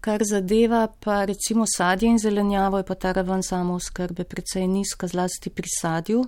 Kar 0.01 0.25
zadeva 0.25 0.87
pa 0.89 1.25
recimo 1.29 1.67
sadje 1.69 2.09
in 2.09 2.19
zelenjavo, 2.19 2.81
je 2.81 2.89
pa 2.89 2.95
ta 2.95 3.13
raven 3.13 3.43
samo 3.45 3.77
oskrbe 3.77 4.25
precej 4.25 4.65
nizka, 4.67 5.07
zlasti 5.07 5.53
pri 5.53 5.69
sadju. 5.69 6.25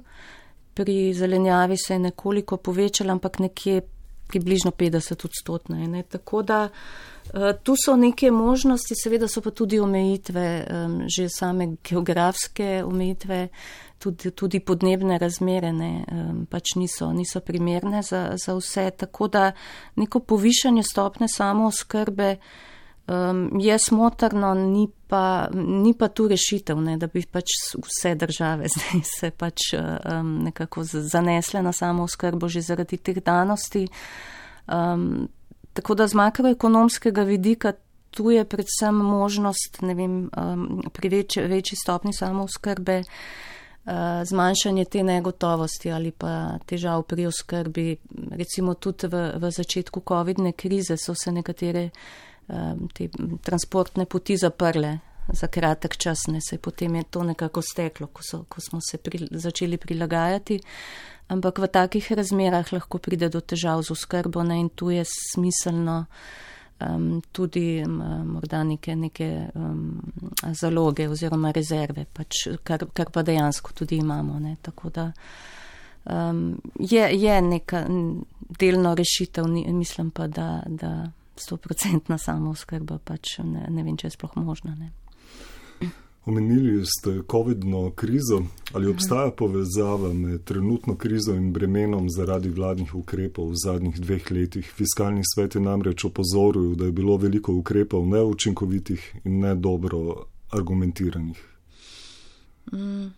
Pri 0.75 1.13
zelenjavi 1.15 1.77
se 1.77 1.95
je 1.95 2.05
nekoliko 2.11 2.57
povečala, 2.57 3.13
ampak 3.17 3.39
nekje 3.41 3.81
približno 4.29 4.71
50 4.71 5.25
odstotna. 5.25 6.03
Tako 6.09 6.43
da 6.43 6.69
uh, 6.69 6.93
tu 7.63 7.75
so 7.85 7.97
neke 7.97 8.31
možnosti, 8.31 8.95
seveda 8.95 9.29
so 9.29 9.41
pa 9.41 9.51
tudi 9.51 9.81
omejitve, 9.81 10.67
že 11.17 11.29
same 11.29 11.77
geografske 11.85 12.85
omejitve, 12.85 13.49
tudi, 14.03 14.31
tudi 14.31 14.61
podnebne 14.61 15.19
razmere 15.19 15.71
ne, 15.73 15.93
pač 16.51 16.75
niso, 16.77 17.13
niso 17.15 17.41
primerne 17.41 18.03
za, 18.03 18.35
za 18.41 18.57
vse. 18.59 18.91
Tako 19.05 19.29
da 19.29 19.53
neko 19.97 20.21
povišanje 20.21 20.83
stopne 20.83 21.29
samo 21.29 21.71
oskrbe. 21.71 22.37
Um, 23.07 23.59
je 23.59 23.79
smotrno, 23.79 24.55
ni 24.55 24.87
pa, 25.09 25.49
ni 25.55 25.91
pa 25.99 26.07
tu 26.09 26.29
rešitev, 26.31 26.79
ne, 26.81 26.95
da 27.03 27.09
bi 27.11 27.25
pač 27.27 27.51
vse 27.75 28.15
države 28.15 28.71
zdaj 28.75 29.03
se 29.05 29.31
pač 29.31 29.73
um, 29.75 30.37
nekako 30.47 30.85
zanesle 30.87 31.63
na 31.63 31.73
samo 31.75 32.07
skrbo 32.09 32.49
že 32.49 32.63
zaradi 32.63 32.97
teh 32.97 33.19
danosti. 33.19 33.89
Um, 34.71 35.27
tako 35.73 35.99
da 35.99 36.07
z 36.07 36.15
makroekonomskega 36.15 37.27
vidika 37.27 37.73
tu 38.13 38.31
je 38.31 38.45
predvsem 38.45 38.95
možnost, 38.95 39.81
ne 39.83 39.95
vem, 39.97 40.17
pri 40.93 41.09
več, 41.09 41.39
večji 41.49 41.79
stopni 41.81 42.13
samo 42.13 42.45
skrbe, 42.49 43.03
zmanjšanje 44.25 44.85
te 44.85 45.03
negotovosti 45.03 45.91
ali 45.93 46.11
pa 46.11 46.59
težav 46.67 47.03
pri 47.03 47.27
oskrbi. 47.27 47.97
Recimo 48.31 48.75
tudi 48.75 49.11
v, 49.11 49.23
v 49.43 49.51
začetku 49.51 50.05
COVID-ne 50.09 50.53
krize 50.53 50.97
so 50.97 51.15
se 51.15 51.33
nekatere 51.33 51.91
Um, 52.49 52.89
te 52.91 53.07
transportne 53.43 54.05
poti 54.07 54.37
zaprle 54.37 54.99
za 55.33 55.47
kratek 55.47 55.97
čas, 55.97 56.27
ne 56.27 56.41
se 56.41 56.59
potem 56.59 56.95
je 56.95 57.03
to 57.03 57.23
nekako 57.23 57.63
steklo, 57.63 58.07
ko, 58.07 58.23
so, 58.23 58.45
ko 58.49 58.61
smo 58.61 58.81
se 58.83 58.99
pri, 58.99 59.29
začeli 59.31 59.79
prilagajati. 59.79 60.59
Ampak 61.29 61.59
v 61.59 61.69
takih 61.71 62.13
razmerah 62.13 62.73
lahko 62.73 62.99
pride 62.99 63.29
do 63.31 63.41
težav 63.41 63.85
z 63.87 63.95
oskrbo 63.95 64.43
ne, 64.43 64.59
in 64.61 64.69
tu 64.69 64.91
je 64.91 65.05
smiselno 65.07 66.05
um, 66.89 67.21
tudi 67.33 67.83
um, 67.87 67.97
morda 68.33 68.65
neke, 68.65 68.97
neke 68.97 69.31
um, 69.55 70.01
zaloge 70.53 71.09
oziroma 71.09 71.53
rezerve, 71.53 72.05
pač, 72.13 72.47
kar, 72.65 72.87
kar 72.93 73.11
pa 73.13 73.23
dejansko 73.23 73.73
tudi 73.73 73.97
imamo. 74.03 74.39
Ne, 74.39 74.57
tako 74.63 74.91
da 74.91 75.13
um, 76.05 76.61
je, 76.79 77.09
je 77.21 77.41
neka 77.43 77.87
delno 78.59 78.95
rešitev, 78.95 79.49
mislim 79.49 80.11
pa, 80.11 80.27
da. 80.27 80.63
da 80.67 80.95
stoprocentna 81.37 82.19
samozkrba, 82.19 82.99
pač 83.05 83.39
ne, 83.45 83.67
ne 83.71 83.83
vem, 83.83 83.97
če 83.97 84.11
je 84.11 84.17
sploh 84.17 84.35
možna. 84.37 84.75
Ne. 84.79 84.91
Omenili 86.25 86.87
ste 86.87 87.23
COVID-no 87.31 87.91
krizo. 87.91 88.43
Ali 88.73 88.91
obstaja 88.91 89.31
povezava 89.31 90.13
med 90.13 90.45
trenutno 90.45 90.95
krizo 90.97 91.35
in 91.35 91.53
bremenom 91.53 92.11
zaradi 92.11 92.49
vladnih 92.49 92.95
ukrepov 92.95 93.51
v 93.51 93.55
zadnjih 93.65 94.01
dveh 94.01 94.31
letih? 94.31 94.73
Fiskalni 94.75 95.23
svet 95.35 95.55
je 95.55 95.61
namreč 95.61 96.05
opozoril, 96.05 96.75
da 96.75 96.85
je 96.85 96.93
bilo 96.93 97.17
veliko 97.17 97.55
ukrepov 97.55 98.07
neučinkovitih 98.07 99.15
in 99.25 99.41
ne 99.41 99.55
dobro 99.55 100.25
argumentiranih. 100.51 101.43
Mm. 102.73 103.11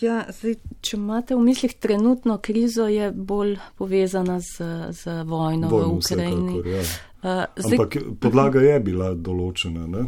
Ja, 0.00 0.24
zdaj, 0.30 0.54
če 0.80 0.96
imate 0.96 1.34
v 1.34 1.42
mislih 1.42 1.72
trenutno 1.74 2.38
krizo, 2.38 2.86
je 2.86 3.10
bolj 3.12 3.56
povezana 3.76 4.40
z, 4.40 4.64
z 4.90 5.22
vojno, 5.26 5.68
vojno 5.68 5.88
v 5.88 5.96
Ukrajini. 5.96 6.60
Vsekakor, 6.60 6.66
ja. 6.66 6.80
uh, 6.80 7.62
zdaj, 7.64 7.78
Ampak 7.78 7.96
podlaga 8.20 8.60
je 8.62 8.76
bila 8.80 9.14
določena. 9.14 9.88
Ne? 9.90 10.06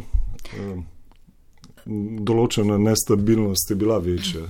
Uh, 0.55 0.79
določena 1.87 2.77
nestabilnost 2.77 3.71
je 3.71 3.77
bila 3.79 3.97
večja. 4.03 4.45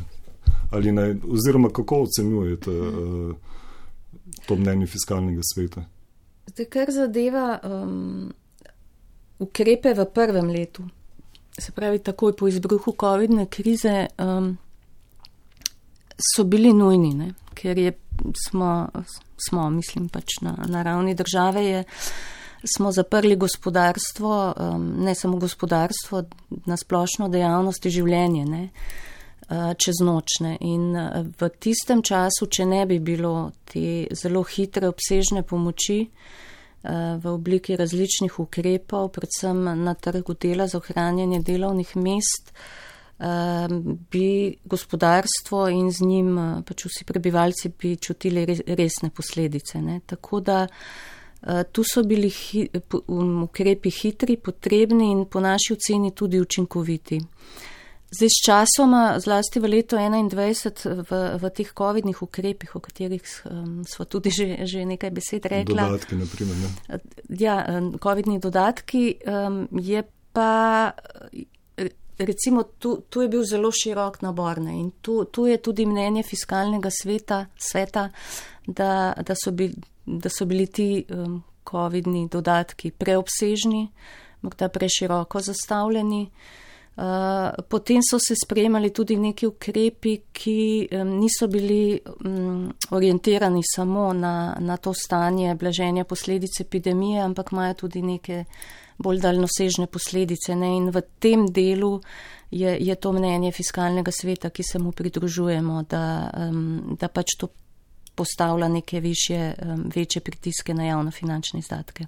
Ne, 0.72 1.06
oziroma, 1.32 1.70
kako 1.72 2.02
ocenjujete 2.08 2.72
uh, 2.72 3.36
to 4.48 4.56
mnenje 4.56 4.88
fiskalnega 4.92 5.46
sveta? 5.48 5.86
Zdaj, 6.52 6.68
kar 6.72 6.92
zadeva 6.92 7.48
um, 7.64 8.30
ukrepe 9.44 9.94
v 9.96 10.06
prvem 10.14 10.52
letu, 10.52 10.88
se 11.60 11.72
pravi, 11.72 12.00
takoj 12.04 12.36
po 12.38 12.48
izbruhu 12.48 12.96
COVID-ne 13.00 13.48
krize. 13.52 14.08
Um, 14.20 14.56
so 16.18 16.44
bili 16.44 16.74
nujni, 16.74 17.14
ne? 17.14 17.34
ker 17.54 17.78
je, 17.78 17.92
smo, 18.48 18.90
smo, 19.50 19.70
mislim, 19.70 20.10
pač 20.10 20.40
na, 20.42 20.56
na 20.70 20.84
ravni 20.84 21.16
države, 21.16 21.66
je, 21.66 21.84
smo 22.76 22.92
zaprli 22.92 23.36
gospodarstvo, 23.36 24.54
um, 24.54 24.88
ne 25.04 25.16
samo 25.16 25.38
gospodarstvo, 25.38 26.24
na 26.66 26.78
splošno 26.78 27.30
dejavnosti 27.30 27.90
življenje, 27.90 28.46
ne? 28.46 28.64
Uh, 29.48 29.72
čez 29.80 30.02
nočne. 30.04 30.58
In 30.68 30.92
uh, 30.96 31.22
v 31.40 31.50
tistem 31.60 32.02
času, 32.04 32.50
če 32.52 32.66
ne 32.66 32.86
bi 32.86 33.00
bilo 33.00 33.52
te 33.64 34.08
zelo 34.12 34.44
hitre, 34.44 34.90
obsežne 34.92 35.46
pomoči 35.48 36.02
uh, 36.04 36.12
v 37.18 37.26
obliki 37.32 37.76
različnih 37.76 38.40
ukrepov, 38.40 39.12
predvsem 39.16 39.64
na 39.84 39.94
trgu 39.94 40.34
dela 40.34 40.68
za 40.68 40.78
ohranjanje 40.78 41.42
delovnih 41.44 41.96
mest, 41.96 42.54
bi 44.12 44.58
gospodarstvo 44.64 45.68
in 45.74 45.90
z 45.92 46.06
njim 46.06 46.36
pač 46.66 46.86
vsi 46.86 47.04
prebivalci 47.04 47.72
bi 47.74 47.96
čutili 47.98 48.46
resne 48.68 49.10
posledice. 49.10 49.82
Ne. 49.82 50.00
Tako 50.06 50.40
da 50.40 50.68
tu 51.72 51.84
so 51.84 52.04
bili 52.04 52.30
hi, 52.30 52.68
um, 53.08 53.44
ukrepi 53.44 53.90
hitri, 53.90 54.38
potrebni 54.38 55.12
in 55.12 55.26
po 55.26 55.40
naši 55.40 55.74
oceni 55.74 56.12
tudi 56.12 56.42
učinkoviti. 56.42 57.22
Zdaj, 58.08 58.30
s 58.32 58.40
časoma, 58.46 59.20
zlasti 59.20 59.60
v 59.60 59.68
letu 59.68 59.98
2021, 60.00 61.04
v, 61.10 61.12
v 61.44 61.50
teh 61.52 61.68
COVID-nih 61.76 62.22
ukrepih, 62.24 62.76
o 62.76 62.80
katerih 62.80 63.24
um, 63.52 63.84
smo 63.84 64.08
tudi 64.08 64.32
že, 64.32 64.64
že 64.64 64.88
nekaj 64.88 65.12
besed 65.12 65.44
rekli. 65.44 65.76
Dodatki, 65.76 66.16
naprimer. 66.16 66.56
Ne? 66.56 66.70
Ja, 67.36 67.68
COVID-ni 68.00 68.40
dodatki 68.40 69.20
um, 69.28 69.68
je 69.76 70.04
pa. 70.32 70.96
Recimo, 72.18 72.64
tu, 72.82 73.04
tu 73.12 73.22
je 73.22 73.30
bil 73.30 73.44
zelo 73.46 73.70
širok 73.70 74.24
nabor 74.26 74.58
ne? 74.58 74.74
in 74.80 74.88
tu, 75.06 75.28
tu 75.30 75.46
je 75.46 75.60
tudi 75.62 75.86
mnenje 75.86 76.24
fiskalnega 76.26 76.90
sveta, 76.90 77.46
sveta, 77.54 78.08
da, 78.66 79.14
da, 79.14 79.36
so, 79.38 79.54
bil, 79.54 79.76
da 80.08 80.30
so 80.30 80.46
bili 80.46 80.68
ti 80.68 81.06
um, 81.10 81.44
COVID-ni 81.70 82.28
dodatki 82.32 82.92
preobsežni, 82.92 83.88
morda 84.42 84.70
preširoko 84.70 85.42
zastavljeni. 85.42 86.30
Uh, 86.98 87.04
potem 87.70 88.02
so 88.02 88.18
se 88.20 88.34
sprejemali 88.36 88.90
tudi 88.90 89.18
neki 89.22 89.46
ukrepi, 89.48 90.16
ki 90.34 90.88
um, 90.92 91.12
niso 91.20 91.48
bili 91.48 92.00
um, 92.26 92.72
orientirani 92.90 93.62
samo 93.76 94.14
na, 94.14 94.56
na 94.60 94.78
to 94.78 94.94
stanje 94.94 95.56
blaženja 95.56 96.04
posledic 96.04 96.60
epidemije, 96.62 97.22
ampak 97.22 97.52
imajo 97.52 97.74
tudi 97.74 98.02
neke 98.02 98.46
bolj 98.98 99.22
daljnosežne 99.22 99.88
posledice. 99.88 100.56
Ne? 100.56 100.72
In 100.78 100.90
v 100.90 101.04
tem 101.20 101.46
delu 101.54 102.00
je, 102.52 102.78
je 102.80 102.96
to 102.96 103.12
mnenje 103.14 103.52
fiskalnega 103.52 104.12
sveta, 104.12 104.50
ki 104.50 104.64
se 104.64 104.80
mu 104.80 104.92
pridružujemo, 104.92 105.84
da, 105.90 106.32
um, 106.50 106.98
da 107.00 107.12
pač 107.14 107.38
to 107.38 107.52
postavlja 108.18 108.68
neke 108.68 109.00
više, 109.00 109.54
večje 109.96 110.22
pritiske 110.22 110.74
na 110.74 110.86
javno 110.86 111.12
finančne 111.12 111.60
izdatke. 111.60 112.06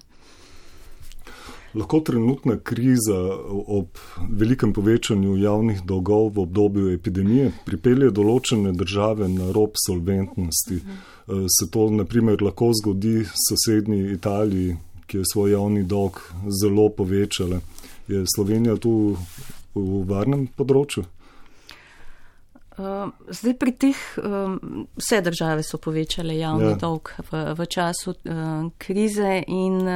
Lahko 1.74 2.00
trenutna 2.00 2.56
kriza 2.58 3.18
ob 3.66 3.86
velikem 4.30 4.72
povečanju 4.74 5.36
javnih 5.38 5.84
dolgov 5.86 6.32
v 6.34 6.42
obdobju 6.42 6.90
epidemije 6.96 7.52
pripelje 7.66 8.10
določene 8.10 8.72
države 8.74 9.28
na 9.30 9.52
rob 9.54 9.78
solventnosti. 9.86 10.80
Mhm. 10.82 11.46
Se 11.46 11.70
to 11.70 11.86
naprimer 11.94 12.42
lahko 12.42 12.72
zgodi 12.74 13.22
sosednji 13.46 14.00
Italiji, 14.16 14.76
ki 15.06 15.20
je 15.20 15.30
svoj 15.32 15.52
javni 15.52 15.84
dolg 15.86 16.18
zelo 16.62 16.88
povečala. 16.90 17.60
Je 18.08 18.24
Slovenija 18.34 18.74
tu 18.76 19.16
v 19.74 20.02
varnem 20.10 20.48
področju? 20.58 21.06
Uh, 22.78 23.10
zdaj 23.28 23.54
pri 23.58 23.72
teh, 23.72 23.98
um, 24.22 24.86
vse 24.96 25.20
države 25.20 25.62
so 25.66 25.78
povečale 25.78 26.38
javni 26.38 26.70
ja. 26.70 26.78
dolg 26.78 27.10
v, 27.30 27.42
v 27.58 27.66
času 27.66 28.14
uh, 28.14 28.70
krize 28.78 29.42
in 29.46 29.90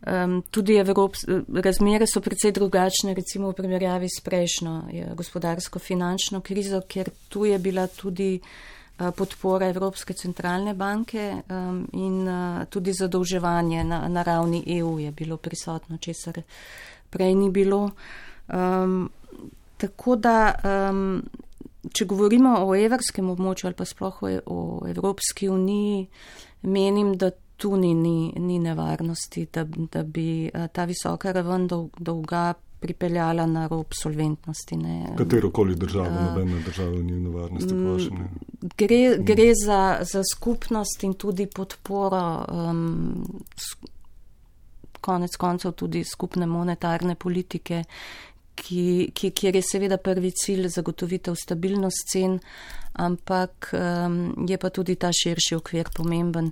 Um, 0.00 0.42
tudi 0.50 0.78
Evrop, 0.80 1.12
razmere 1.52 2.06
so 2.08 2.22
precej 2.24 2.54
drugačne, 2.56 3.12
recimo 3.12 3.50
v 3.50 3.56
primerjavi 3.58 4.08
s 4.08 4.22
prejšnjo 4.24 4.72
gospodarsko-finančno 5.12 6.40
krizo, 6.40 6.80
ker 6.88 7.10
tu 7.28 7.44
je 7.44 7.58
bila 7.60 7.84
tudi 7.86 8.40
uh, 8.40 9.10
podpora 9.16 9.68
Evropske 9.68 10.14
centralne 10.14 10.74
banke 10.74 11.42
um, 11.48 11.84
in 11.92 12.28
uh, 12.28 12.64
tudi 12.68 12.92
zadolževanje 12.92 13.84
na, 13.84 14.08
na 14.08 14.22
ravni 14.22 14.64
EU 14.78 14.98
je 14.98 15.10
bilo 15.12 15.36
prisotno, 15.36 15.98
česar 15.98 16.42
prej 17.10 17.34
ni 17.34 17.50
bilo. 17.50 17.90
Um, 18.48 19.10
tako 19.76 20.16
da, 20.16 20.54
um, 20.64 21.22
če 21.92 22.04
govorimo 22.04 22.54
o 22.66 22.74
evrskem 22.76 23.30
območju 23.32 23.70
ali 23.70 23.78
pa 23.78 23.84
sploh 23.88 24.22
o, 24.22 24.32
o 24.46 24.58
Evropski 24.88 25.48
uniji, 25.48 26.06
menim, 26.62 27.14
da 27.16 27.30
tu 27.60 27.76
ni, 27.76 27.94
ni, 27.94 28.32
ni 28.36 28.58
nevarnosti, 28.58 29.46
da, 29.52 29.64
da 29.64 30.02
bi 30.02 30.48
eh, 30.48 30.68
ta 30.72 30.84
visoka 30.88 31.32
raven 31.32 31.68
dolga 31.68 32.52
pripeljala 32.80 33.44
na 33.46 33.66
rob 33.68 33.92
solventnosti. 33.92 34.78
Katero 35.16 35.50
koli 35.50 35.74
državo, 35.76 36.06
uh, 36.06 36.22
nobena 36.24 36.60
država 36.66 37.02
ni 37.02 37.20
nevarnosti, 37.20 37.68
po 37.68 37.92
vašem 37.92 38.14
mnenju? 38.14 38.72
Gre, 38.78 39.16
gre 39.18 39.50
za, 39.66 39.98
za 40.12 40.22
skupnost 40.34 41.04
in 41.04 41.12
tudi 41.14 41.46
podporo, 41.46 42.22
um, 42.48 43.24
konec 45.00 45.36
koncev 45.36 45.72
tudi 45.72 46.04
skupne 46.04 46.46
monetarne 46.46 47.14
politike, 47.14 47.84
ki, 48.54 49.10
ki, 49.14 49.30
kjer 49.30 49.56
je 49.56 49.62
seveda 49.62 49.96
prvi 49.96 50.30
cilj 50.30 50.68
zagotovitev 50.68 51.34
stabilnost 51.38 52.12
cen, 52.12 52.38
ampak 52.92 53.70
um, 53.72 54.46
je 54.48 54.58
pa 54.58 54.70
tudi 54.70 54.96
ta 54.96 55.12
širši 55.12 55.56
okvir 55.56 55.92
pomemben. 55.94 56.50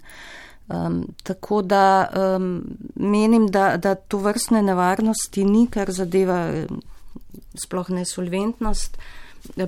Um, 0.68 1.06
tako 1.24 1.62
da 1.62 2.08
um, 2.12 2.64
menim, 2.94 3.46
da, 3.48 3.76
da 3.76 3.94
to 3.94 4.18
vrstne 4.18 4.62
nevarnosti 4.62 5.44
ni, 5.44 5.66
kar 5.70 5.90
zadeva 5.90 6.42
sploh 7.56 7.88
nesolventnost. 7.90 8.98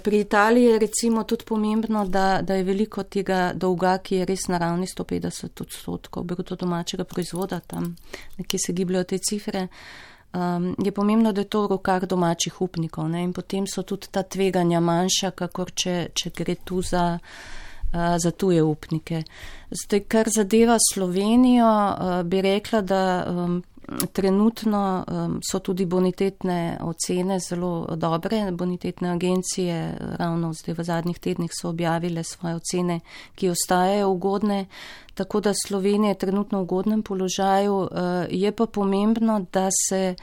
Pri 0.04 0.20
Italiji 0.20 0.64
je 0.64 0.78
recimo 0.78 1.24
tudi 1.24 1.44
pomembno, 1.44 2.04
da, 2.04 2.42
da 2.42 2.54
je 2.54 2.64
veliko 2.64 3.02
tega 3.02 3.52
dolga, 3.54 3.96
ki 3.98 4.20
je 4.20 4.26
res 4.28 4.48
na 4.48 4.58
ravni 4.58 4.86
150 4.86 5.62
odstotkov 5.62 6.24
bruto 6.24 6.56
domačega 6.56 7.04
proizvoda, 7.04 7.60
tam 7.60 7.94
nekje 8.38 8.58
se 8.66 8.72
gibljajo 8.72 9.04
te 9.04 9.18
cifre. 9.18 9.68
Um, 10.30 10.74
je 10.78 10.92
pomembno, 10.92 11.32
da 11.32 11.40
je 11.40 11.48
to 11.50 11.64
v 11.64 11.72
rokah 11.74 12.04
domačih 12.06 12.60
upnikov 12.62 13.08
ne? 13.10 13.24
in 13.26 13.32
potem 13.32 13.66
so 13.66 13.82
tudi 13.82 14.06
ta 14.10 14.22
tveganja 14.22 14.80
manjša, 14.80 15.30
kakor 15.30 15.72
če, 15.74 15.96
če 16.14 16.30
gre 16.30 16.54
tu 16.64 16.82
za 16.82 17.18
za 17.92 18.30
tuje 18.30 18.62
upnike. 18.62 19.22
Zdaj, 19.70 20.00
kar 20.06 20.28
zadeva 20.30 20.76
Slovenijo, 20.92 21.70
bi 22.24 22.42
rekla, 22.42 22.80
da 22.80 23.26
um, 23.26 23.62
trenutno 24.12 25.04
um, 25.06 25.40
so 25.50 25.58
tudi 25.58 25.86
bonitetne 25.86 26.78
ocene 26.80 27.38
zelo 27.38 27.96
dobre. 27.96 28.52
Bonitetne 28.52 29.10
agencije 29.10 29.96
ravno 30.18 30.52
zdaj 30.52 30.74
v 30.74 30.84
zadnjih 30.84 31.18
tednih 31.18 31.50
so 31.60 31.68
objavile 31.68 32.24
svoje 32.24 32.54
ocene, 32.54 33.00
ki 33.34 33.50
ostajajo 33.50 34.10
ugodne. 34.10 34.66
Tako 35.14 35.40
da 35.40 35.54
Slovenija 35.66 36.08
je 36.08 36.18
trenutno 36.18 36.58
v 36.58 36.62
ugodnem 36.62 37.02
položaju. 37.02 37.88
Je 38.30 38.52
pa 38.52 38.66
pomembno, 38.66 39.46
da 39.52 39.68
se 39.88 40.14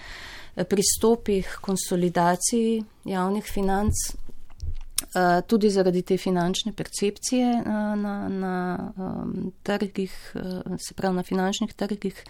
pristopi 0.55 1.41
k 1.41 1.59
konsolidaciji 1.61 2.83
javnih 3.05 3.45
financ 3.45 3.93
Eh, 4.97 5.41
tudi 5.47 5.69
zaradi 5.69 6.01
te 6.01 6.17
finančne 6.17 6.73
percepcije 6.73 7.47
eh, 7.53 7.69
na, 7.95 8.27
na 8.29 8.91
um, 8.97 9.51
trgih, 9.63 10.33
se 10.79 10.93
pravi 10.93 11.15
na 11.15 11.23
finančnih 11.23 11.73
trgih, 11.73 12.23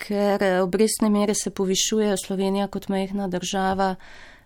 ker 0.00 0.42
obrestne 0.62 1.10
mere 1.10 1.34
se 1.34 1.50
povišujejo, 1.50 2.16
Slovenija 2.26 2.66
kot 2.72 2.88
mehna 2.88 3.28
država 3.28 3.94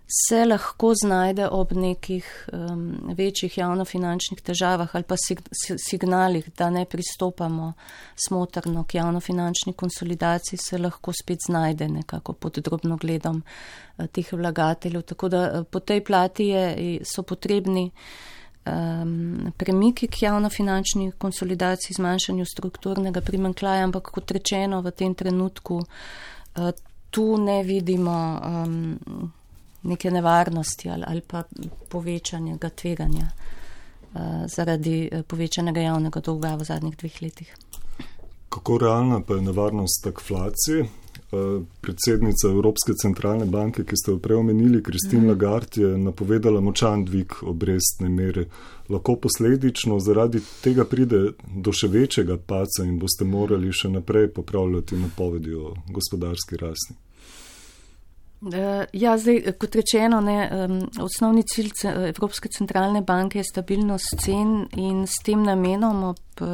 se 0.06 0.44
lahko 0.44 0.92
znajde 0.94 1.48
ob 1.48 1.72
nekih 1.72 2.48
um, 2.52 3.14
večjih 3.16 3.58
javnofinančnih 3.58 4.42
težavah 4.44 4.90
ali 4.92 5.04
pa 5.08 5.16
sig 5.16 5.40
signalih, 5.88 6.50
da 6.58 6.68
ne 6.70 6.84
pristopamo 6.84 7.72
smotrno 8.26 8.84
k 8.84 8.94
javnofinančni 8.94 9.72
konsolidaciji, 9.72 10.58
se 10.58 10.78
lahko 10.78 11.12
spet 11.12 11.38
znajde 11.46 11.88
nekako 11.88 12.32
pod 12.32 12.58
drobno 12.58 12.96
gledom 12.96 13.42
uh, 13.42 14.06
teh 14.06 14.32
vlagateljev. 14.32 15.02
Tako 15.02 15.28
da 15.28 15.42
uh, 15.60 15.66
po 15.70 15.80
tej 15.80 16.04
plati 16.04 16.46
je, 16.52 17.00
so 17.04 17.22
potrebni 17.22 17.90
um, 18.66 19.52
premiki 19.56 20.08
k 20.08 20.22
javnofinančni 20.22 21.12
konsolidaciji, 21.18 21.94
zmanjšanju 21.94 22.44
strukturnega 22.44 23.20
primankljaja, 23.20 23.84
ampak 23.84 24.10
kot 24.10 24.30
rečeno 24.30 24.80
v 24.80 24.90
tem 24.90 25.14
trenutku 25.14 25.80
uh, 25.80 26.70
tu 27.10 27.36
ne 27.38 27.62
vidimo. 27.62 28.40
Um, 28.44 29.32
neke 29.84 30.10
nevarnosti 30.10 30.90
ali, 30.90 31.04
ali 31.06 31.20
pa 31.20 31.42
povečanega 31.88 32.68
tveganja 32.70 33.28
uh, 33.28 34.20
zaradi 34.46 35.10
uh, 35.12 35.22
povečanega 35.22 35.80
javnega 35.80 36.20
dolga 36.20 36.54
v 36.56 36.64
zadnjih 36.64 36.96
dveh 36.96 37.22
letih. 37.22 37.56
Kako 38.48 38.78
realna 38.78 39.20
pa 39.20 39.34
je 39.34 39.42
nevarnost 39.42 40.04
takflacije? 40.04 40.86
Predsednica 41.80 42.48
Evropske 42.48 42.92
centralne 43.02 43.46
banke, 43.46 43.84
ki 43.84 43.96
ste 43.96 44.12
jo 44.12 44.18
preomenili, 44.18 44.82
Kristin 44.82 45.24
mm. 45.24 45.28
Lagarde, 45.28 45.82
je 45.82 45.98
napovedala 45.98 46.60
močan 46.60 47.04
dvig 47.04 47.32
obrestne 47.42 48.08
mere. 48.08 48.46
Lahko 48.88 49.16
posledično 49.16 49.98
zaradi 50.00 50.42
tega 50.62 50.84
pride 50.84 51.22
do 51.56 51.72
še 51.72 51.88
večjega 51.88 52.36
paca 52.36 52.84
in 52.84 52.98
boste 52.98 53.24
morali 53.24 53.72
še 53.72 53.88
naprej 53.88 54.28
popravljati 54.36 55.00
napovedi 55.00 55.54
o 55.54 55.74
gospodarski 55.88 56.60
rasti. 56.60 56.96
Ja, 58.92 59.14
zdaj, 59.16 59.54
kot 59.58 59.76
rečeno, 59.78 60.20
ne, 60.20 60.36
osnovni 61.00 61.46
cilj 61.48 61.70
Evropske 62.10 62.48
centralne 62.52 63.00
banke 63.00 63.40
je 63.40 63.44
stabilnost 63.48 64.18
cen 64.20 64.66
in 64.76 65.06
s 65.08 65.22
tem 65.24 65.40
namenom 65.42 66.02
ob 66.10 66.44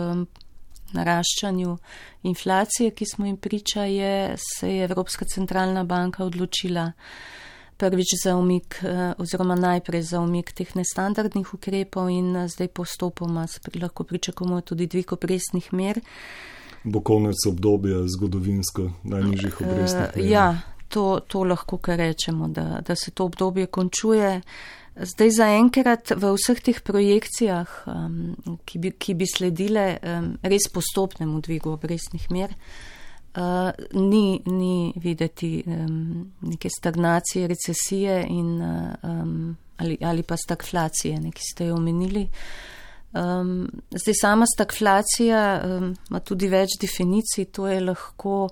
naraščanju 0.93 1.77
inflacije, 2.23 2.91
ki 2.91 3.07
smo 3.07 3.27
jim 3.27 3.37
priča, 3.37 3.85
je, 3.85 4.37
se 4.37 4.75
je 4.77 4.85
Evropska 4.85 5.25
centralna 5.25 5.85
banka 5.85 6.25
odločila 6.25 6.93
prvič 7.81 8.09
za 8.25 8.37
umik, 8.37 8.83
oziroma 9.19 9.55
najprej 9.55 10.03
za 10.03 10.21
umik 10.21 10.53
teh 10.53 10.69
nestandardnih 10.77 11.55
ukrepov 11.55 12.11
in 12.13 12.37
zdaj 12.49 12.69
postopoma 12.69 13.47
lahko 13.81 14.05
pričakujemo 14.05 14.61
tudi 14.61 14.87
dvig 14.87 15.13
obrestnih 15.13 15.73
mer. 15.73 16.01
Bo 16.85 17.01
konec 17.01 17.47
obdobja 17.49 18.05
zgodovinsko 18.09 18.91
najnižjih 19.05 19.61
obrestnih 19.61 20.17
mer? 20.17 20.27
Ja, 20.31 20.47
to, 20.89 21.21
to 21.27 21.45
lahko 21.45 21.79
kar 21.79 21.99
rečemo, 21.99 22.49
da, 22.49 22.81
da 22.87 22.97
se 22.97 23.11
to 23.11 23.25
obdobje 23.25 23.67
končuje. 23.67 24.41
Zdaj 25.01 25.31
zaenkrat 25.33 26.13
v 26.13 26.33
vseh 26.37 26.61
teh 26.61 26.79
projekcijah, 26.85 27.69
um, 27.89 28.59
ki, 28.69 28.81
bi, 28.83 28.91
ki 28.93 29.15
bi 29.17 29.29
sledile 29.29 29.85
um, 29.97 30.33
res 30.45 30.69
postopnemu 30.73 31.41
dvigu 31.41 31.73
obrestnih 31.73 32.27
mer, 32.35 32.53
uh, 33.41 33.71
ni, 33.97 34.43
ni 34.45 34.93
videti 35.01 35.63
um, 35.65 36.27
neke 36.45 36.69
stagnacije, 36.69 37.49
recesije 37.49 38.19
in, 38.29 38.51
uh, 38.61 38.93
um, 39.09 39.57
ali, 39.81 39.97
ali 40.05 40.23
pa 40.23 40.37
stagflacije, 40.37 41.17
ki 41.33 41.49
ste 41.53 41.71
jo 41.71 41.81
omenili. 41.81 42.27
Um, 43.13 43.69
zdaj 43.91 44.15
sama 44.21 44.47
stagflacija 44.47 45.63
um, 45.65 45.95
ima 46.11 46.21
tudi 46.21 46.47
več 46.49 46.77
definicij, 46.81 47.49
to 47.51 47.67
je 47.67 47.81
lahko 47.83 48.49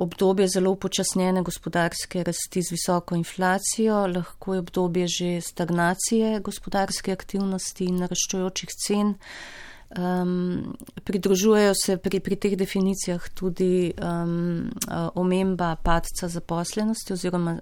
obdobje 0.00 0.46
zelo 0.48 0.72
upočasnjene 0.72 1.42
gospodarske 1.44 2.22
rasti 2.24 2.62
z 2.62 2.72
visoko 2.72 3.18
inflacijo, 3.18 4.06
lahko 4.06 4.54
je 4.54 4.60
obdobje 4.64 5.06
že 5.08 5.28
stagnacije 5.40 6.40
gospodarske 6.40 7.12
aktivnosti 7.12 7.84
in 7.84 8.00
naraščujočih 8.00 8.72
cen. 8.86 9.14
Um, 9.96 10.76
pridružujejo 11.04 11.72
se 11.84 11.96
pri, 11.96 12.20
pri 12.20 12.36
teh 12.36 12.56
definicijah 12.60 13.28
tudi 13.34 13.92
um, 13.96 14.68
omemba 15.14 15.76
padca 15.82 16.28
zaposlenosti 16.28 17.12
oziroma 17.12 17.56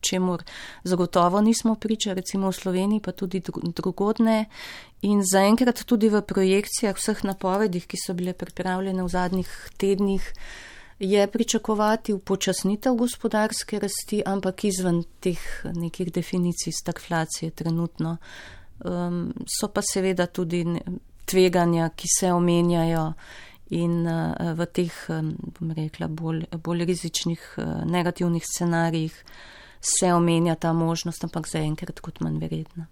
čemu 0.00 0.38
zagotovo 0.84 1.40
nismo 1.40 1.74
priča, 1.74 2.12
recimo 2.12 2.50
v 2.50 2.52
Sloveniji, 2.52 3.00
pa 3.00 3.12
tudi 3.12 3.40
drugodne. 3.76 4.44
In 5.02 5.24
zaenkrat 5.24 5.80
tudi 5.88 6.12
v 6.12 6.20
projekcijah 6.20 6.96
vseh 6.96 7.24
napovedih, 7.24 7.88
ki 7.88 7.96
so 7.96 8.12
bile 8.12 8.36
pripravljene 8.36 9.00
v 9.02 9.08
zadnjih 9.08 9.48
tednih, 9.80 10.32
je 11.00 11.26
pričakovati 11.26 12.12
upočasnitev 12.12 12.94
gospodarske 12.94 13.80
rasti, 13.80 14.20
ampak 14.26 14.64
izven 14.68 15.00
teh 15.20 15.40
nekih 15.64 16.12
definicij 16.12 16.76
stagflacije 16.76 17.50
trenutno. 17.50 18.18
Um, 18.84 19.32
so 19.48 19.68
pa 19.72 19.80
seveda 19.80 20.26
tudi 20.26 20.64
tveganja, 21.30 21.90
ki 21.96 22.10
se 22.18 22.32
omenjajo 22.32 23.12
in 23.70 24.02
uh, 24.02 24.34
v 24.58 24.66
teh, 24.66 24.96
um, 25.14 25.34
bom 25.58 25.70
rekla, 25.76 26.08
bolj, 26.08 26.44
bolj 26.64 26.84
rizičnih 26.90 27.44
uh, 27.58 27.80
negativnih 27.86 28.42
scenarijih 28.44 29.24
se 29.80 30.12
omenja 30.12 30.54
ta 30.54 30.72
možnost, 30.72 31.24
ampak 31.24 31.48
zaenkrat 31.48 32.00
kot 32.00 32.20
manj 32.20 32.38
verjetna. 32.38 32.86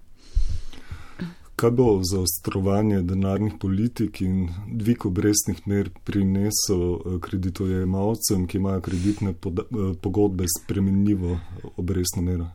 Kaj 1.58 1.70
bo 1.74 1.88
zaostrovanje 2.06 3.02
denarnih 3.02 3.56
politik 3.60 4.20
in 4.22 4.48
dvig 4.70 5.06
obrestnih 5.06 5.64
mer 5.66 5.90
prinesel 6.06 6.84
eh, 6.94 7.18
kreditojemalcem, 7.20 8.46
ki 8.46 8.60
imajo 8.60 8.80
kreditne 8.86 9.34
eh, 9.34 9.64
pogodbe 10.02 10.46
s 10.46 10.62
premenljivo 10.66 11.38
obrestno 11.76 12.22
mero? 12.22 12.46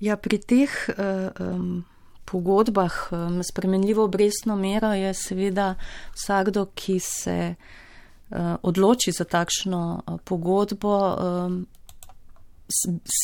Ja, 0.00 0.16
pri 0.16 0.38
teh 0.38 0.72
um, 0.98 1.84
pogodbah 2.24 2.92
um, 3.10 3.42
s 3.42 3.52
premenljivo 3.52 4.04
obrestno 4.04 4.56
mero 4.56 4.92
je 4.92 5.14
seveda 5.14 5.74
vsakdo, 6.14 6.66
ki 6.74 6.98
se 6.98 7.54
uh, 7.54 8.36
odloči 8.62 9.12
za 9.12 9.24
takšno 9.24 10.02
uh, 10.06 10.20
pogodbo, 10.24 10.98
um, 11.14 11.66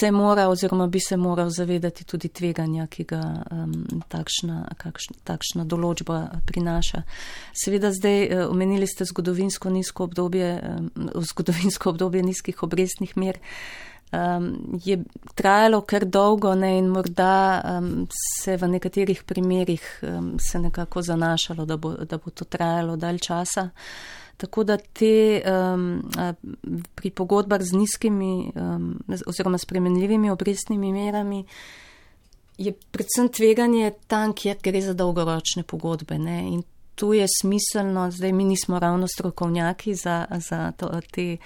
se 0.00 0.10
mora 0.10 0.48
oziroma 0.48 0.86
bi 0.86 1.00
se 1.00 1.16
moral 1.16 1.50
zavedati 1.50 2.04
tudi 2.04 2.28
tveganja, 2.28 2.86
ki 2.86 3.04
ga 3.04 3.20
um, 3.50 3.72
takšna, 4.08 4.68
kakšna, 4.76 5.16
takšna 5.24 5.64
določba 5.64 6.20
prinaša. 6.46 7.02
Seveda 7.56 7.92
zdaj 7.92 8.26
uh, 8.26 8.44
omenili 8.50 8.86
ste 8.86 9.08
zgodovinsko 9.08 9.70
nizko 9.70 10.04
obdobje, 10.04 10.52
um, 10.60 10.90
zgodovinsko 11.32 11.90
obdobje 11.90 12.22
nizkih 12.22 12.62
obrestnih 12.62 13.16
mer. 13.16 13.40
Um, 14.10 14.78
je 14.84 14.98
trajalo 15.34 15.80
kar 15.80 16.04
dolgo 16.04 16.54
ne, 16.54 16.72
in 16.78 16.88
morda 16.90 17.62
um, 17.62 18.06
se 18.10 18.56
v 18.56 18.68
nekaterih 18.68 19.22
primerjih 19.22 19.84
um, 20.02 20.32
se 20.40 20.58
nekako 20.58 21.02
zanašalo, 21.02 21.64
da 21.64 21.76
bo, 21.76 21.92
da 21.92 22.18
bo 22.18 22.30
to 22.30 22.44
trajalo 22.44 22.96
dalj 22.96 23.18
časa. 23.18 23.68
Tako 24.36 24.64
da 24.64 24.76
te 24.76 25.42
um, 25.44 26.02
pri 26.94 27.10
pogodbah 27.10 27.62
z 27.62 27.76
nizkimi 27.76 28.52
um, 28.54 28.98
oziroma 29.26 29.58
spremenljivimi 29.58 30.30
obrestnimi 30.30 30.92
merami 30.92 31.44
je 32.58 32.72
predvsem 32.72 33.28
tveganje 33.28 33.92
tam, 34.06 34.32
kjer 34.32 34.56
gre 34.62 34.82
za 34.82 34.92
dolgoročne 34.92 35.62
pogodbe. 35.62 36.18
Ne? 36.18 36.38
In 36.48 36.62
tu 37.00 37.12
je 37.12 37.26
smiselno, 37.40 38.10
zdaj 38.10 38.32
mi 38.32 38.44
nismo 38.44 38.78
ravno 38.78 39.06
strokovnjaki 39.08 39.94
za, 39.94 40.26
za 40.48 40.72
to, 40.76 40.90
te 41.10 41.36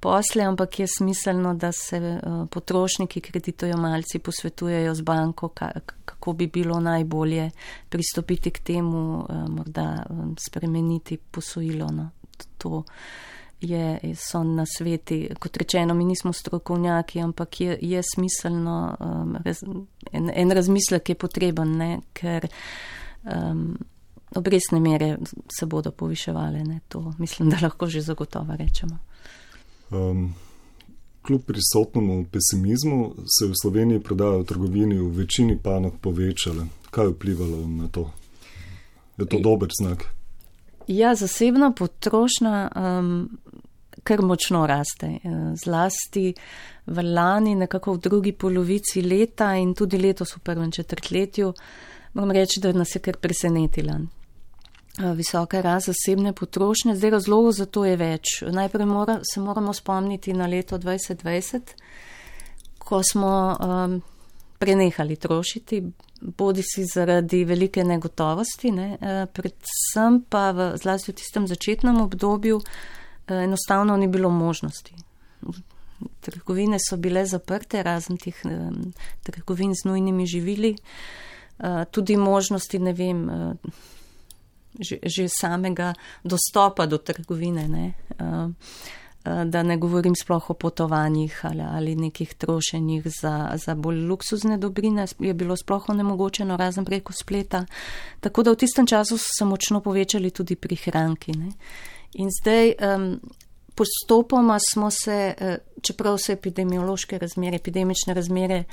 posle, 0.00 0.42
ampak 0.42 0.78
je 0.78 0.86
smiselno, 0.98 1.54
da 1.54 1.72
se 1.72 1.98
uh, 1.98 2.48
potrošniki, 2.50 3.20
kreditojo 3.20 3.76
malci, 3.76 4.18
posvetujejo 4.18 4.94
z 4.94 5.02
banko, 5.02 5.48
kako 6.04 6.32
bi 6.32 6.46
bilo 6.46 6.80
najbolje 6.80 7.50
pristopiti 7.88 8.50
k 8.50 8.58
temu, 8.58 9.26
uh, 9.28 9.48
morda 9.48 10.02
um, 10.10 10.34
spremeniti 10.38 11.16
posojilo. 11.16 11.86
No? 11.86 12.10
to 12.58 12.84
je, 13.60 14.00
so 14.16 14.42
na 14.42 14.64
sveti. 14.66 15.28
Kot 15.38 15.56
rečeno, 15.56 15.94
mi 15.94 16.04
nismo 16.04 16.32
strokovnjaki, 16.32 17.20
ampak 17.20 17.60
je, 17.60 17.78
je 17.80 18.02
smiselno, 18.14 18.96
um, 19.00 19.36
raz, 19.44 19.62
en, 20.12 20.30
en 20.34 20.50
razmislek 20.50 21.08
je 21.08 21.14
potreben, 21.14 21.78
ne, 21.78 22.00
ker 22.12 22.48
um, 23.22 23.76
obresne 24.36 24.80
mere 24.80 25.16
se 25.58 25.66
bodo 25.66 25.90
poviševale. 25.90 26.64
Ne, 26.64 26.80
to 26.88 27.12
mislim, 27.18 27.50
da 27.50 27.58
lahko 27.62 27.86
že 27.86 28.00
zagotovo 28.00 28.56
rečemo. 28.56 28.98
Um. 29.90 30.34
Kljub 31.26 31.40
prisotnemu 31.46 32.26
pesimizmu 32.32 33.14
se 33.16 33.44
je 33.44 33.48
v 33.48 33.54
Sloveniji 33.62 34.00
prodaja 34.00 34.36
v 34.36 34.44
trgovini 34.44 34.98
v 34.98 35.08
večini 35.08 35.58
panog 35.58 35.94
povečala. 36.00 36.66
Kaj 36.90 37.04
je 37.04 37.10
vplivalo 37.10 37.66
na 37.66 37.88
to? 37.88 38.10
Je 39.18 39.26
to 39.26 39.38
dober 39.40 39.68
znak? 39.80 40.04
Ja, 40.86 41.14
zasebna 41.14 41.72
potrošnja 41.72 42.68
um, 42.76 43.38
kar 44.02 44.22
močno 44.22 44.66
raste. 44.66 45.06
Uh, 45.24 45.54
zlasti 45.56 46.34
v 46.86 47.02
lani, 47.02 47.54
nekako 47.54 47.94
v 47.94 48.02
drugi 48.04 48.32
polovici 48.32 49.02
leta 49.02 49.54
in 49.56 49.72
tudi 49.74 49.98
letos 49.98 50.36
v 50.36 50.40
prvem 50.44 50.70
četrtletju, 50.70 51.54
moram 52.14 52.30
reči, 52.30 52.60
da 52.60 52.72
nas 52.72 52.94
je 52.94 53.00
kar 53.00 53.16
presenetila. 53.16 53.96
Uh, 54.94 55.10
visoka 55.16 55.60
rast 55.60 55.86
zasebne 55.90 56.32
potrošnje, 56.32 56.94
zdaj 56.94 57.10
razlogov 57.10 57.52
za 57.52 57.66
to 57.66 57.84
je 57.84 57.96
več. 57.96 58.42
Najprej 58.46 58.86
mora, 58.86 59.18
se 59.26 59.40
moramo 59.40 59.72
spomniti 59.74 60.32
na 60.32 60.46
leto 60.46 60.78
2020, 60.78 61.74
ko 62.78 63.02
smo 63.02 63.56
um, 63.58 64.02
prenehali 64.58 65.16
trošiti, 65.16 65.82
bodi 66.20 66.62
si 66.62 66.84
zaradi 66.84 67.44
velike 67.44 67.84
negotovosti, 67.84 68.70
ne, 68.70 68.98
eh, 69.00 69.26
predvsem 69.26 70.22
pa 70.28 70.50
v, 70.50 70.70
zlasti 70.80 71.12
v 71.12 71.14
tistem 71.20 71.46
začetnem 71.46 72.00
obdobju 72.00 72.60
eh, 72.60 73.44
enostavno 73.44 73.96
ni 73.96 74.08
bilo 74.08 74.30
možnosti. 74.30 74.94
Trgovine 76.20 76.78
so 76.80 76.96
bile 76.96 77.26
zaprte, 77.26 77.82
razen 77.82 78.16
tih 78.16 78.40
eh, 78.44 78.70
trgovin 79.22 79.74
z 79.74 79.88
nujnimi 79.88 80.26
živili, 80.26 80.76
tudi 81.90 82.16
možnosti, 82.16 82.78
ne 82.78 82.92
vem, 82.92 83.20
že, 84.80 84.98
že 85.02 85.28
samega 85.28 85.94
dostopa 86.24 86.86
do 86.86 86.98
trgovine. 86.98 87.68
Ne. 87.68 87.86
Eh, 89.24 89.44
da 89.44 89.62
ne 89.62 89.76
govorim 89.76 90.14
sploh 90.22 90.50
o 90.50 90.54
potovanjih 90.54 91.40
ali, 91.42 91.62
ali 91.62 91.96
nekih 91.96 92.34
trošenjih 92.34 93.06
za, 93.22 93.50
za 93.54 93.74
bolj 93.74 94.06
luksuzne 94.06 94.58
dobrine, 94.58 95.06
je 95.18 95.34
bilo 95.34 95.56
sploh 95.56 95.88
onemogočeno 95.88 96.56
razen 96.56 96.84
preko 96.84 97.12
spleta. 97.12 97.64
Tako 98.20 98.42
da 98.42 98.52
v 98.52 98.56
tistem 98.56 98.86
času 98.86 99.18
so 99.18 99.30
se 99.38 99.44
močno 99.44 99.80
povečali 99.80 100.30
tudi 100.30 100.56
prihranki. 100.56 101.32
Ne. 101.32 101.48
In 102.12 102.28
zdaj 102.40 102.72
um, 102.72 103.20
postopoma 103.74 104.58
smo 104.72 104.90
se, 104.90 105.34
uh, 105.40 105.54
čeprav 105.82 106.18
se 106.18 106.32
epidemiološke 106.32 107.18
razmere, 107.18 107.56
epidemične 107.56 108.14
razmere 108.14 108.64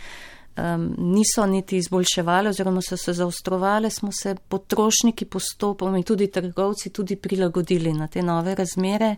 um, 0.58 0.96
niso 0.98 1.46
niti 1.46 1.78
izboljševale 1.78 2.50
oziroma 2.50 2.82
so 2.82 2.98
se 2.98 3.14
zaostrovale, 3.14 3.90
smo 3.90 4.12
se 4.12 4.36
potrošniki 4.48 5.26
postopoma 5.26 5.98
in 5.98 6.04
tudi 6.04 6.32
trgovci 6.32 6.90
tudi 6.90 7.16
prilagodili 7.16 7.94
na 7.94 8.08
te 8.08 8.22
nove 8.22 8.56
razmere. 8.56 9.16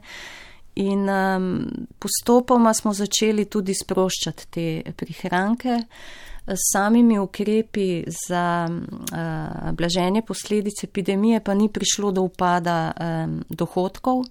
In 0.75 1.09
um, 1.09 1.67
postopoma 1.99 2.73
smo 2.73 2.93
začeli 2.93 3.45
tudi 3.45 3.73
sproščati 3.73 4.47
te 4.49 4.93
prihranke 4.97 5.81
s 6.47 6.59
samimi 6.73 7.19
ukrepi 7.19 8.03
za 8.27 8.69
uh, 8.69 9.71
blaženje 9.71 10.21
posledic 10.21 10.83
epidemije, 10.83 11.39
pa 11.39 11.53
ni 11.53 11.69
prišlo 11.69 12.11
do 12.11 12.21
upada 12.21 12.91
um, 12.91 13.43
dohodkov. 13.49 14.25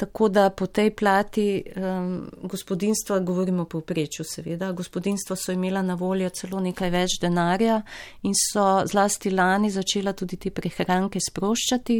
Tako 0.00 0.28
da 0.32 0.50
po 0.50 0.66
tej 0.66 0.94
plati 0.96 1.62
um, 1.76 2.30
gospodinstva, 2.42 3.18
govorimo 3.18 3.64
po 3.64 3.80
preču 3.80 4.24
seveda, 4.24 4.70
gospodinstva 4.72 5.36
so 5.36 5.52
imela 5.52 5.82
na 5.82 5.94
voljo 5.94 6.30
celo 6.32 6.60
nekaj 6.60 6.90
več 6.90 7.16
denarja 7.20 7.82
in 8.22 8.32
so 8.32 8.64
zlasti 8.88 9.30
lani 9.30 9.68
začela 9.70 10.14
tudi 10.16 10.38
te 10.40 10.50
prehranke 10.50 11.20
sproščati. 11.20 11.98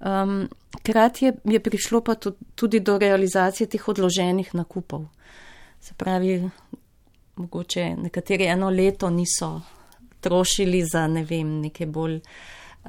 Um, 0.00 0.48
krat 0.82 1.20
je, 1.22 1.34
je 1.44 1.60
prišlo 1.60 2.00
pa 2.00 2.14
tudi 2.54 2.80
do 2.80 2.96
realizacije 2.98 3.68
teh 3.68 3.88
odloženih 3.88 4.54
nakupov. 4.56 5.04
Se 5.80 5.92
pravi, 5.92 6.38
mogoče 7.36 7.84
nekateri 8.00 8.48
eno 8.48 8.70
leto 8.70 9.10
niso 9.10 9.60
trošili 10.20 10.80
za 10.88 11.04
ne 11.06 11.24
vem, 11.24 11.58
neke 11.60 11.86
bolj 11.86 12.22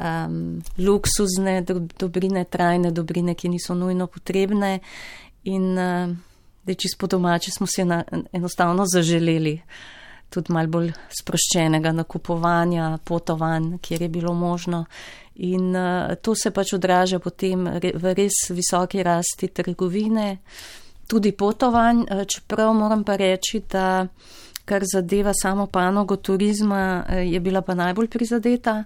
um, 0.02 0.62
luksuzne 0.78 1.62
dobrine, 2.00 2.46
trajne 2.46 2.92
dobrine, 2.92 3.36
ki 3.36 3.50
niso 3.50 3.76
nujno 3.78 4.08
potrebne. 4.08 4.80
In 5.44 5.78
uh, 5.78 6.16
da 6.64 6.74
čist 6.74 6.98
po 6.98 7.08
domače 7.08 7.52
smo 7.52 7.68
si 7.68 7.86
na, 7.86 8.04
enostavno 8.34 8.86
zaželeli 8.86 9.62
tudi 10.32 10.54
mal 10.54 10.70
bolj 10.72 10.92
sproščenega 11.12 11.92
nakupovanja, 11.96 12.94
potovanj, 13.04 13.76
kjer 13.84 14.06
je 14.06 14.10
bilo 14.10 14.34
možno. 14.34 14.86
In 15.44 15.76
uh, 15.76 16.14
to 16.22 16.36
se 16.36 16.52
pač 16.56 16.74
odraža 16.78 17.20
potem 17.20 17.68
v 17.82 18.14
res 18.16 18.46
visoki 18.56 19.04
rasti 19.04 19.52
trgovine, 19.52 20.38
tudi 21.12 21.34
potovanj, 21.36 22.06
uh, 22.06 22.24
čeprav 22.24 22.74
moram 22.78 23.04
pa 23.04 23.18
reči, 23.20 23.64
da 23.72 24.06
kar 24.66 24.86
zadeva 24.88 25.34
samo 25.36 25.68
panogo 25.68 26.16
turizma, 26.16 27.04
uh, 27.04 27.24
je 27.28 27.40
bila 27.40 27.62
pa 27.62 27.76
najbolj 27.76 28.08
prizadeta 28.08 28.84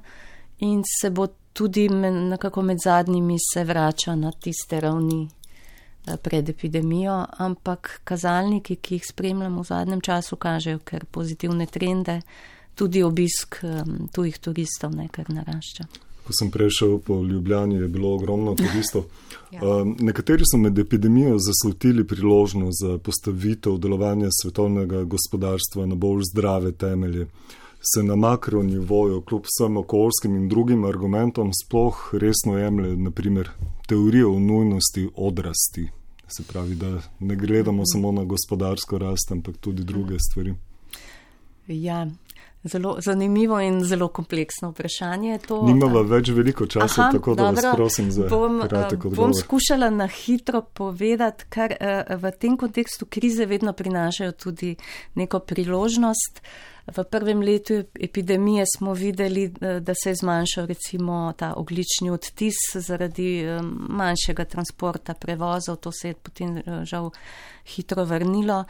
in 0.59 0.83
se 1.01 1.09
bo 1.09 1.27
tudi 1.53 1.89
nekako 1.89 2.61
med 2.61 2.77
zadnjimi 2.83 3.37
se 3.53 3.63
vrača 3.63 4.15
na 4.15 4.31
tiste 4.31 4.79
ravni 4.79 5.29
eh, 6.07 6.17
pred 6.17 6.49
epidemijo, 6.49 7.25
ampak 7.37 8.01
kazalniki, 8.03 8.75
ki 8.75 8.95
jih 8.95 9.05
spremljamo 9.09 9.61
v 9.61 9.65
zadnjem 9.65 10.01
času, 10.01 10.35
kažejo 10.35 10.79
kar 10.83 11.05
pozitivne 11.05 11.65
trende, 11.65 12.21
tudi 12.75 13.03
obisk 13.03 13.55
tujih 14.11 14.37
turistov 14.37 14.95
nekaj 14.95 15.25
narašča. 15.27 15.87
Ko 16.25 16.33
sem 16.33 16.49
prešel 16.51 16.97
po 16.99 17.21
Ljubljani, 17.23 17.75
je 17.75 17.87
bilo 17.87 18.15
ogromno 18.15 18.55
turistov. 18.59 19.05
ja. 19.51 19.61
um, 19.63 19.95
nekateri 19.99 20.43
so 20.51 20.57
med 20.57 20.79
epidemijo 20.79 21.37
zaslutili 21.39 22.07
priložnost 22.07 22.81
za 22.81 22.97
postavitev 22.97 23.77
delovanja 23.77 24.27
svetovnega 24.41 25.03
gospodarstva 25.03 25.85
na 25.85 25.95
bolj 25.95 26.27
zdrave 26.33 26.71
temelje. 26.71 27.21
Uh, 27.21 27.64
se 27.93 28.03
na 28.03 28.15
makronivoju, 28.15 29.21
kljub 29.21 29.43
vsem 29.45 29.77
okoljskim 29.77 30.35
in 30.35 30.49
drugim 30.49 30.85
argumentom, 30.85 31.51
sploh 31.53 32.09
resno 32.13 32.57
jemlje, 32.57 32.97
naprimer, 32.97 33.49
teorijo 33.87 34.31
o 34.33 34.39
nujnosti 34.39 35.09
odrasti. 35.15 35.89
Se 36.27 36.43
pravi, 36.43 36.75
da 36.75 37.01
ne 37.19 37.35
gledamo 37.35 37.83
samo 37.85 38.11
na 38.11 38.23
gospodarsko 38.23 38.97
rast, 38.97 39.31
ampak 39.31 39.57
tudi 39.57 39.83
druge 39.83 40.17
stvari. 40.19 40.55
Ja. 41.67 42.07
Zelo 42.63 42.97
zanimivo 43.01 43.59
in 43.61 43.83
zelo 43.83 44.07
kompleksno 44.07 44.69
vprašanje. 44.69 45.37
To, 45.47 45.61
Nimava 45.67 46.01
več 46.01 46.31
veliko 46.33 46.65
časa, 46.65 47.01
aha, 47.01 47.11
tako 47.13 47.35
da 47.35 47.43
dobro, 47.43 47.61
vas 47.69 47.75
prosim 47.75 48.11
za 48.11 48.25
bom, 48.29 48.63
kratek 48.69 49.05
odgovor. 49.05 49.17
Bom 49.17 49.33
skušala 49.37 49.89
na 49.89 50.07
hitro 50.07 50.61
povedati, 50.61 51.45
kar 51.49 51.75
uh, 51.77 52.15
v 52.21 52.31
tem 52.31 52.57
kontekstu 52.57 53.05
krize 53.05 53.45
vedno 53.45 53.73
prinašajo 53.73 54.31
tudi 54.31 54.75
neko 55.13 55.39
priložnost. 55.39 56.41
Uh, 56.41 56.74
V 56.87 57.03
prvem 57.03 57.39
letu 57.41 57.73
epidemije 57.99 58.65
smo 58.77 58.93
videli, 58.93 59.53
eh, 59.61 59.79
da 59.79 59.93
se 60.03 60.09
je 60.09 60.15
zmanjšal 60.15 60.65
recimo 60.65 61.33
ta 61.37 61.53
oglični 61.57 62.09
odtis 62.09 62.55
zaradi 62.75 63.39
eh, 63.39 63.61
manjšega 63.89 64.45
transporta 64.45 65.13
prevozov, 65.13 65.75
to 65.75 65.91
se 65.91 66.07
je 66.07 66.13
potem 66.13 66.57
eh, 66.57 66.85
žal 66.85 67.09
hitro 67.65 68.05
vrnilo. 68.05 68.63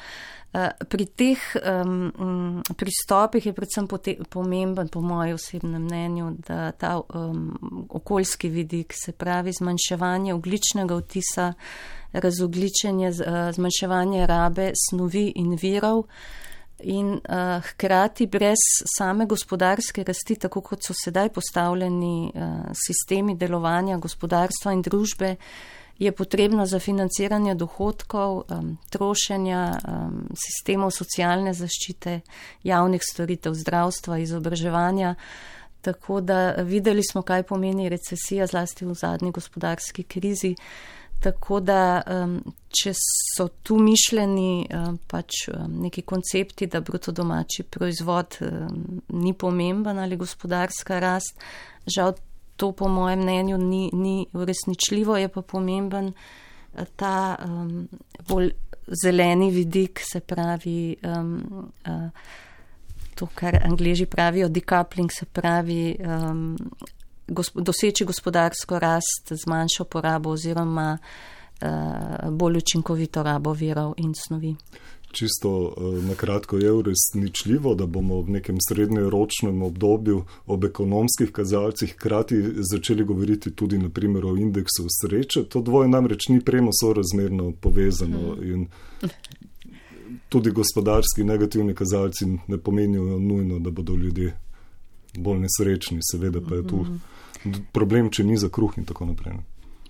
Pri 0.89 1.05
teh 1.05 1.39
um, 1.83 2.63
pristopih 2.77 3.45
je 3.45 3.53
predvsem 3.53 3.87
pomemben, 4.29 4.87
po 4.87 5.01
mojem 5.01 5.35
osebnem 5.35 5.83
mnenju, 5.83 6.29
da 6.47 6.71
ta 6.71 7.01
um, 7.13 7.57
okoljski 7.89 8.49
vidik, 8.49 8.93
se 8.95 9.11
pravi 9.11 9.51
zmanjševanje 9.51 10.33
ogličnega 10.33 10.95
odtisa, 10.95 11.53
razogličenje, 12.13 13.11
zmanjševanje 13.51 14.27
rabe 14.27 14.71
snovi 14.87 15.33
in 15.35 15.57
virov, 15.61 16.05
in 16.79 17.13
uh, 17.13 17.61
hkrati 17.63 18.27
brez 18.27 18.59
same 18.97 19.25
gospodarske 19.25 20.03
rasti, 20.03 20.35
tako 20.35 20.61
kot 20.61 20.83
so 20.83 20.93
sedaj 21.03 21.29
postavljeni 21.29 22.31
uh, 22.35 22.51
sistemi 22.87 23.35
delovanja 23.35 23.97
gospodarstva 23.97 24.73
in 24.73 24.81
družbe, 24.81 25.35
je 25.99 26.11
potrebno 26.11 26.65
za 26.65 26.79
financiranje 26.79 27.55
dohodkov, 27.55 28.43
um, 28.49 28.77
trošenja 28.89 29.79
um, 29.87 30.25
sistemov 30.35 30.91
socialne 30.91 31.53
zaščite, 31.53 32.19
javnih 32.63 33.03
storitev, 33.03 33.55
zdravstva, 33.55 34.19
izobraževanja. 34.19 35.15
Tako 35.81 36.19
da 36.21 36.51
videli 36.65 37.03
smo, 37.03 37.21
kaj 37.21 37.43
pomeni 37.43 37.89
recesija, 37.89 38.47
zlasti 38.47 38.85
v 38.85 38.93
zadnji 38.93 39.31
gospodarski 39.31 40.03
krizi. 40.03 40.55
Tako 41.19 41.59
da, 41.59 42.01
um, 42.05 42.37
če 42.69 42.91
so 42.97 43.47
tu 43.63 43.79
mišljeni 43.81 44.67
um, 44.69 44.97
pač 45.07 45.47
um, 45.49 45.79
neki 45.81 46.03
koncepti, 46.05 46.67
da 46.67 46.83
bruto 46.85 47.11
domači 47.11 47.63
proizvod 47.63 48.37
um, 48.41 49.01
ni 49.09 49.33
pomemben 49.33 49.99
ali 49.99 50.17
gospodarska 50.17 50.99
rast, 50.99 51.39
žal 51.87 52.13
to 52.55 52.71
po 52.71 52.87
mojem 52.87 53.19
mnenju 53.19 53.57
ni, 53.57 53.89
ni 53.93 54.27
uresničljivo, 54.33 55.17
je 55.17 55.31
pa 55.33 55.41
pomemben 55.41 56.11
uh, 56.13 56.13
ta 56.95 57.37
um, 57.45 57.87
bolj 58.27 58.51
zeleni 59.03 59.51
vidik, 59.51 60.01
se 60.11 60.19
pravi. 60.19 60.95
Um, 61.03 61.71
uh, 61.87 62.09
To, 63.15 63.29
kar 63.31 63.55
angliži 63.63 64.05
pravijo, 64.05 64.49
decoupling, 64.51 65.11
se 65.11 65.25
pravi 65.25 65.95
um, 66.03 66.57
gosp 67.27 67.57
doseči 67.59 68.05
gospodarsko 68.05 68.79
rast 68.79 69.33
z 69.33 69.47
manjšo 69.47 69.83
porabo 69.83 70.29
oziroma 70.29 70.97
uh, 70.97 72.29
bolj 72.31 72.57
učinkovito 72.57 73.23
rabo 73.23 73.53
virov 73.53 73.93
in 73.97 74.13
snovi. 74.27 74.55
Čisto 75.11 75.49
uh, 75.49 76.03
na 76.03 76.15
kratko 76.15 76.57
je 76.57 76.71
uresničljivo, 76.71 77.75
da 77.75 77.85
bomo 77.85 78.21
v 78.21 78.29
nekem 78.29 78.57
srednjeročnem 78.69 79.61
obdobju 79.61 80.23
ob 80.45 80.63
ekonomskih 80.63 81.31
kazalcih 81.31 81.93
hkrati 81.93 82.43
začeli 82.71 83.03
govoriti 83.03 83.51
tudi 83.51 83.77
naprimer 83.77 84.25
o 84.25 84.35
indeksu 84.37 84.85
sreče. 85.01 85.43
To 85.43 85.61
dvoje 85.61 85.87
namreč 85.87 86.27
ni 86.29 86.41
premo 86.41 86.71
sorazmerno 86.81 87.51
povezano 87.61 88.35
hmm. 88.35 88.53
in 88.53 88.67
tudi 90.29 90.51
gospodarski 90.51 91.23
negativni 91.23 91.73
kazalci 91.75 92.25
ne 92.47 92.57
pomenijo 92.57 93.19
nujno, 93.19 93.59
da 93.59 93.71
bodo 93.71 93.95
ljudje 93.95 94.37
bolj 95.17 95.39
nesrečni, 95.39 95.99
seveda 96.11 96.41
pa 96.49 96.55
je 96.55 96.67
tu. 96.67 96.83
Hmm 96.83 97.14
problem, 97.71 98.09
če 98.09 98.23
ni 98.23 98.37
za 98.37 98.49
kruh 98.49 98.77
in 98.77 98.85
tako 98.85 99.05
naprej. 99.05 99.37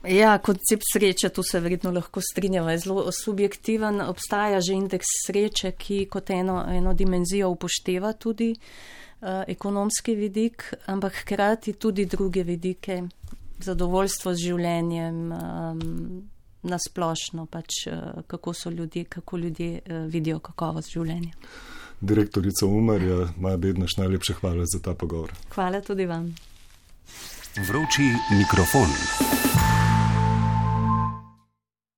Ja, 0.06 0.38
koncept 0.38 0.84
sreče, 0.94 1.30
tu 1.30 1.44
se 1.44 1.60
verjetno 1.60 1.92
lahko 1.92 2.22
strinjava, 2.22 2.72
je 2.72 2.84
zelo 2.84 3.12
subjektiven. 3.12 4.02
Obstaja 4.02 4.62
že 4.62 4.74
indeks 4.74 5.08
sreče, 5.26 5.72
ki 5.72 6.06
kot 6.12 6.30
eno, 6.30 6.60
eno 6.70 6.94
dimenzijo 6.94 7.50
upošteva 7.50 8.14
tudi 8.14 8.52
uh, 8.54 9.44
ekonomski 9.48 10.16
vidik, 10.16 10.74
ampak 10.86 11.14
hkrati 11.24 11.74
tudi 11.74 12.06
druge 12.06 12.44
vidike, 12.44 13.02
zadovoljstvo 13.60 14.34
z 14.34 14.44
življenjem, 14.44 15.22
um, 15.32 16.26
nasplošno 16.62 17.46
pač, 17.46 17.88
uh, 17.90 18.22
kako 18.28 18.54
so 18.54 18.70
ljudje, 18.70 19.06
kako 19.10 19.38
ljudje 19.38 19.80
uh, 19.80 20.06
vidijo 20.12 20.40
kakovost 20.40 20.94
življenja. 20.94 21.34
Direktorica 22.02 22.66
Umarja, 22.66 23.32
Maja 23.38 23.58
Bednaš, 23.58 23.98
najlepše 23.98 24.38
hvala 24.42 24.68
za 24.70 24.84
ta 24.84 24.94
pogovor. 24.94 25.34
Hvala 25.56 25.82
tudi 25.82 26.06
vam. 26.06 26.36
Vroči 27.58 28.12
mikrofon. 28.36 28.92